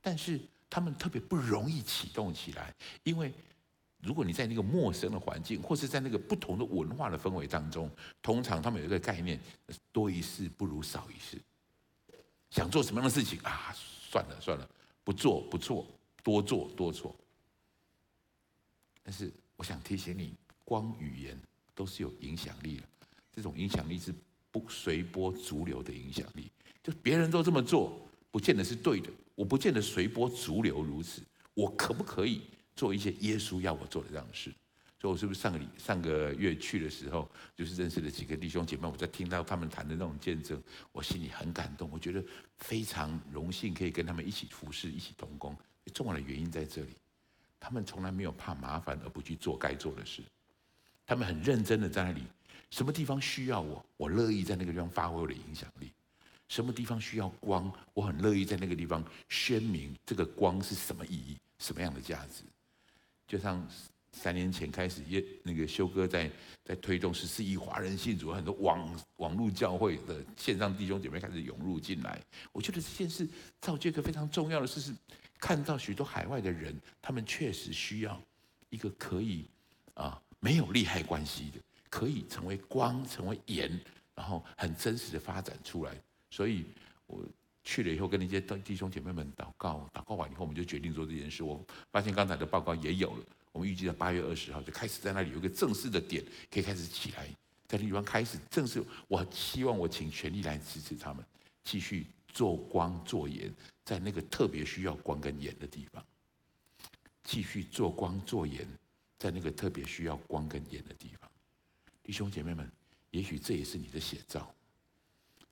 [0.03, 0.39] 但是
[0.69, 3.33] 他们特别不容易启动起来，因为。
[4.05, 7.91] 如果你在那个陌生的环境，或是在那个不同的文化的氛围当中，
[8.21, 9.41] 通常他们有一个概念：
[9.91, 11.41] 多一事不如少一事。
[12.51, 13.75] 想做什么样的事情啊？
[13.75, 14.69] 算了算了，
[15.03, 15.87] 不做不做，
[16.23, 17.17] 多做多做。
[19.03, 20.35] 但是我想提醒你，
[20.65, 21.37] 光语言
[21.75, 22.83] 都是有影响力的。
[23.33, 24.15] 这种影响力是
[24.53, 26.51] 不随波逐流的影响力。
[26.83, 27.99] 就别人都这么做，
[28.31, 29.11] 不见得是对的。
[29.35, 31.23] 我不见得随波逐流如此。
[31.55, 32.43] 我可不可以？
[32.75, 34.53] 做一些耶稣要我做的这样的事，
[35.01, 40.63] 所以我是不是上个礼上个月去的时候，就是认识了几个弟兄姐妹，我在听到他们谈的那种见证，
[40.93, 42.25] 我心里很感动，我觉得
[42.59, 45.57] 非常荣幸可以跟他们一起服侍，一起同工。
[45.93, 46.97] 重要的原因在这里，
[47.61, 50.23] 他们从来没有怕麻烦而不去做该做的事，
[51.07, 52.23] 他们很认真的在那里，
[52.71, 55.89] 什么地方需要我，我乐意在那个地方发挥我的影响力；
[56.49, 62.43] 什么地方需要光，我很乐意在那个地方宣明这个光是什么意义，什么样的价值。
[63.27, 63.67] 就像
[64.13, 66.31] 三年前开始，耶那个修哥在
[66.65, 72.21] 在推动十四亿华人信主，很多网网络教会的线上弟兄姐妹开始涌入进来。
[72.53, 73.29] 我觉得这件事
[73.61, 74.95] 造就一个非常重要的事是，
[75.41, 78.21] 看到许多海外的人，他们确实需要
[78.71, 79.47] 一个可以
[79.95, 81.59] 啊没有利害关系的，
[81.91, 83.81] 可以成为光、成为盐，
[84.15, 85.93] 然后很真实的发展出来。
[86.31, 86.65] 所以
[87.07, 87.25] 我。
[87.65, 91.43] 去了以后，跟那些弟兄姐妹们祷告，祷告完以后，我们就决定做这件事。
[91.43, 97.27] 我发现刚才的报告也有了，我们预计在八月二十号就开始在那里有一个正式的点，可以开始起来，
[97.67, 98.85] 在那地方开始正式。
[99.09, 101.25] 我希望我请全力来支持他们，
[101.65, 103.51] 继续做光做盐，
[103.83, 106.05] 在那个特别需要光跟盐的地方，
[107.23, 108.69] 继续做光做盐，
[109.19, 111.31] 在那个特别需要光跟盐的地方。
[112.03, 112.71] 弟兄姐妹们，
[113.11, 114.55] 也许这也是你的写照。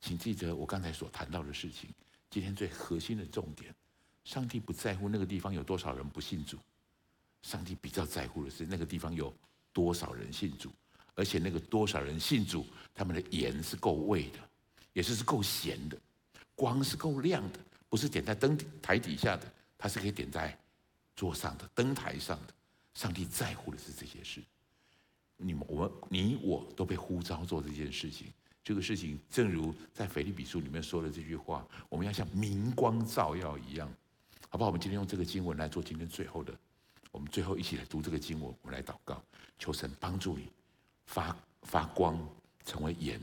[0.02, 1.88] 请记得我刚才所谈到的事情。
[2.28, 3.72] 今天最核心的重点，
[4.24, 6.58] 上帝不在乎那个地方有多少人不信主，
[7.42, 9.32] 上帝比较在乎的是那个地方有
[9.72, 10.72] 多少人信主，
[11.14, 14.38] 而且那个多少人信主，他们的盐是够味的，
[14.92, 15.96] 也是是够咸的，
[16.56, 19.46] 光是够亮的，不是点在灯台底下的，
[19.78, 20.58] 它是可以点在
[21.14, 22.54] 桌上的灯台上的，
[22.94, 24.42] 上帝在乎的是这些事。
[25.36, 28.32] 你们、我们、你我都被呼召做这件事情。
[28.64, 33.92] 这个事情，正如在腓立比书里面说的这句话，我们要像明光照耀一样，
[34.48, 34.68] 好不好？
[34.68, 36.52] 我们今天用这个经文来做今天最后的，
[37.10, 39.20] 我们最后一起来读这个经文，我们来祷告，
[39.58, 40.48] 求神帮助你
[41.06, 42.16] 发发光，
[42.64, 43.20] 成为盐，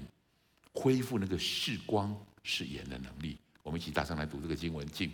[0.74, 2.14] 恢复那个是光
[2.44, 3.38] 是盐的能力。
[3.64, 5.10] 我们一起大声来读这个经文，进，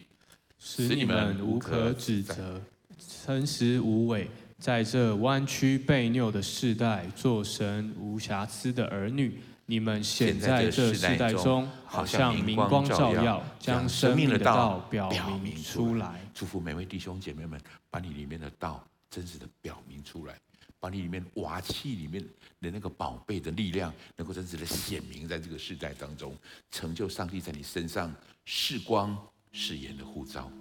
[0.57, 2.59] 使你们无可指责，
[2.97, 9.39] 诚实无伪，在这弯曲悖谬的世代，做神无瑕疵的儿女。
[9.67, 15.09] 你们显在这世代中，好像明光照耀，将生命的道表
[15.39, 16.21] 明出来。
[16.33, 17.59] 祝福每位弟兄姐妹们，
[17.89, 20.35] 把你里面的道真实的表明出来，
[20.79, 22.23] 把你里面瓦器里面
[22.61, 26.35] 的那个宝贝的力量，能够真实的显明在这个世代当中，
[26.69, 28.13] 成就上帝在你身上
[28.43, 29.17] 是光
[29.51, 30.51] 是盐的护照。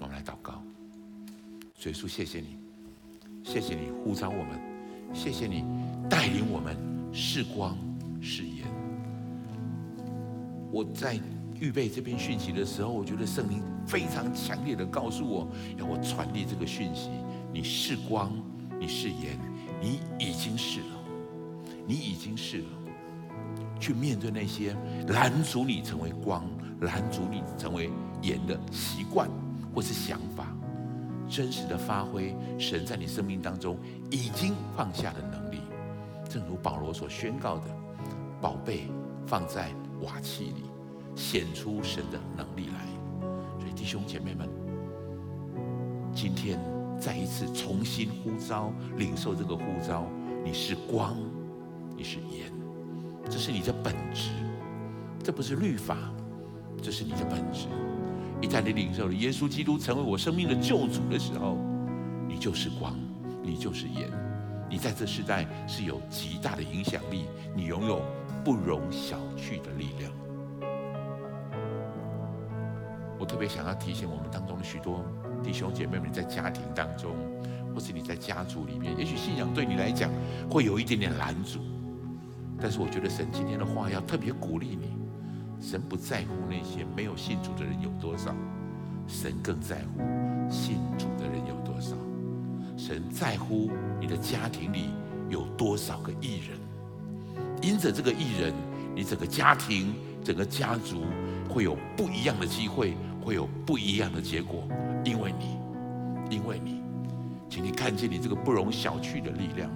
[0.00, 0.62] 我们来祷告，
[1.84, 2.58] 耶稣，谢谢你，
[3.42, 4.60] 谢谢你呼召我们，
[5.14, 5.64] 谢谢你
[6.10, 6.76] 带领我们
[7.14, 7.89] 是光。
[8.20, 8.66] 誓言。
[10.70, 11.18] 我在
[11.58, 17.10] 预备这篇讯息的时候，我觉得圣灵非常强烈的告诉我，要我传递这个讯息。
[17.52, 18.32] 你是光，
[18.78, 19.38] 你是盐，
[19.80, 21.04] 你已经是了，
[21.86, 22.68] 你已经是了。
[23.80, 24.76] 去面对那些
[25.08, 26.44] 拦阻你成为光、
[26.82, 27.90] 拦阻你成为
[28.22, 29.28] 盐的习惯
[29.74, 30.54] 或是想法，
[31.28, 33.76] 真实的发挥神在你生命当中
[34.10, 35.60] 已经放下的能力。
[36.28, 37.79] 正如保罗所宣告的。
[38.40, 38.88] 宝贝
[39.26, 39.70] 放在
[40.00, 40.64] 瓦器里，
[41.14, 42.86] 显出神的能力来。
[43.58, 44.48] 所以弟兄姐妹们，
[46.14, 46.58] 今天
[46.98, 50.06] 再一次重新呼召，领受这个呼召。
[50.42, 51.18] 你是光，
[51.94, 52.50] 你是盐，
[53.28, 54.30] 这是你的本质。
[55.22, 55.98] 这不是律法，
[56.80, 57.66] 这是你的本质。
[58.40, 61.58] 一旦你领受了耶稣基督成为我生命的救主的时候，
[62.26, 62.98] 你就是光，
[63.42, 64.08] 你就是盐。
[64.70, 68.00] 你在这世代是有极大的影响力，你拥有。
[68.44, 70.12] 不容小觑的力量。
[73.18, 75.04] 我特别想要提醒我们当中的许多
[75.42, 77.14] 弟兄姐妹们，在家庭当中，
[77.74, 80.10] 或是你在家族里面，也许信仰对你来讲
[80.50, 81.60] 会有一点点拦阻，
[82.58, 84.96] 但是我觉得神今天的话要特别鼓励你。
[85.60, 88.34] 神不在乎那些没有信主的人有多少，
[89.06, 90.00] 神更在乎
[90.50, 91.94] 信主的人有多少。
[92.78, 93.70] 神在乎
[94.00, 94.94] 你的家庭里
[95.28, 96.58] 有多少个艺人。
[97.62, 98.54] 因着这个艺人，
[98.94, 99.94] 你整个家庭、
[100.24, 101.04] 整个家族
[101.48, 104.66] 会有不一样的机会，会有不一样的结果。
[105.04, 105.58] 因为你，
[106.34, 106.82] 因为你，
[107.48, 109.70] 请你看见你这个不容小觑的力量，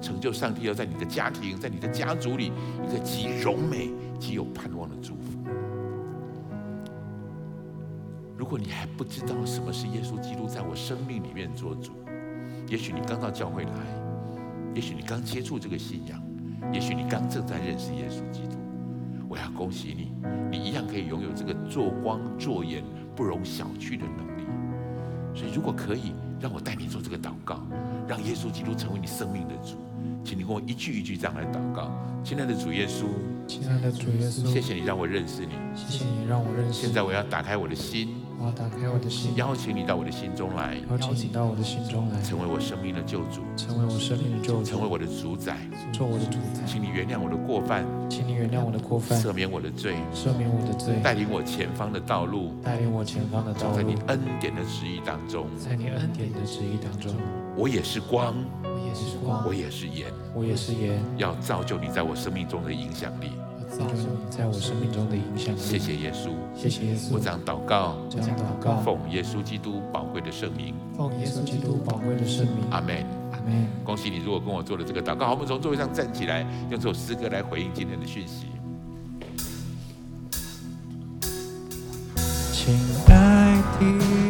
[0.00, 2.52] 成就上帝要在你的家庭、在你的家族里
[2.86, 5.38] 一个极荣美、极有盼望的祝福。
[8.36, 11.92] 如果你还不知道什么是耶稣基督在我生命里面做主，
[12.68, 13.70] 也许你刚到教会来，
[14.74, 16.20] 也许你刚接触这个信仰。
[16.72, 18.56] 也许你刚正在认识耶稣基督，
[19.28, 20.12] 我要恭喜你，
[20.50, 22.82] 你一样可以拥有这个做光做盐
[23.16, 24.42] 不容小觑的能力。
[25.34, 27.60] 所以，如果可以，让我带你做这个祷告，
[28.06, 29.76] 让耶稣基督成为你生命的主，
[30.24, 31.90] 请你跟我一句一句这样来祷告。
[32.22, 33.06] 亲爱的主耶稣，
[33.46, 36.86] 亲爱的主耶稣，谢谢你让我认识你，谢谢你让我认识。
[36.86, 38.21] 现在我要打开我的心。
[38.42, 45.56] 我要打开我的心，邀请你到我的心中来，邀请你到我的心中来，成为我生命的救主，成为我生命的救主，成为我的主宰，
[45.92, 46.60] 做我的主宰。
[46.66, 57.14] 请你原谅我的过犯，请你原谅我的过犯，赦免我的罪，赦免我的罪，带领我前方的道路，带领我前方的道路，在你恩典的旨意当中，在你恩典的旨意当中，
[57.56, 58.34] 我也是光，
[58.64, 63.30] 我也是光，我也是盐，我也是盐，要造就你在我生命中的影响力。
[63.72, 65.58] 造就你在我生命中的影响力。
[65.58, 67.14] 谢谢耶稣，谢谢耶稣。
[67.14, 72.56] 我这样祷告，这样祷告，奉耶稣基督宝贵的圣名，奉耶稣基督宝贵的圣名。
[72.70, 73.66] 阿门，阿门。
[73.82, 78.46] 恭喜你，如果跟我做了这个祷告，好，我们从座位上站起来，用这首诗歌来回应今天的讯息。
[82.52, 82.76] 亲
[83.08, 84.21] 爱的。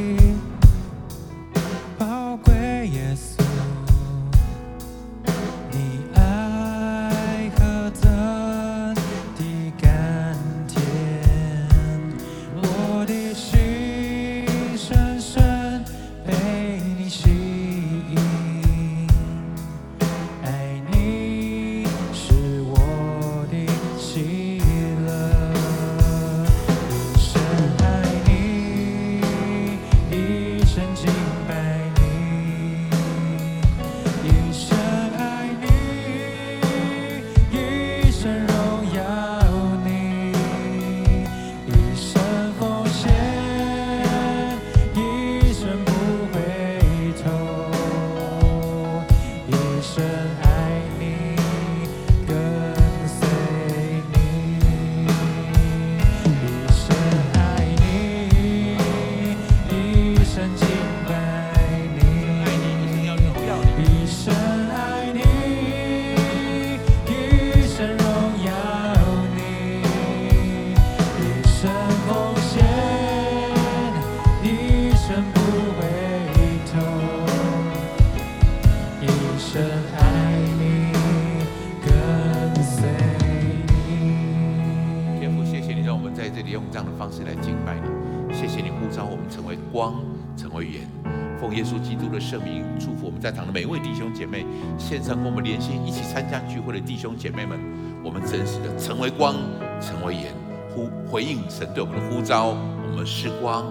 [94.92, 97.58] 线上跟我们连线一起参加聚会的弟兄姐妹们，
[98.04, 99.36] 我们真实的成为光，
[99.80, 100.34] 成为盐，
[100.68, 102.48] 呼回应神对我们的呼召。
[102.48, 103.64] 我们是光，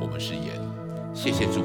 [0.00, 0.44] 我们是盐。
[1.12, 1.62] 谢谢主，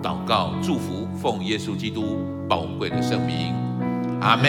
[0.00, 3.52] 祷告祝福，奉耶稣基督宝贵的圣名，
[4.20, 4.46] 阿门。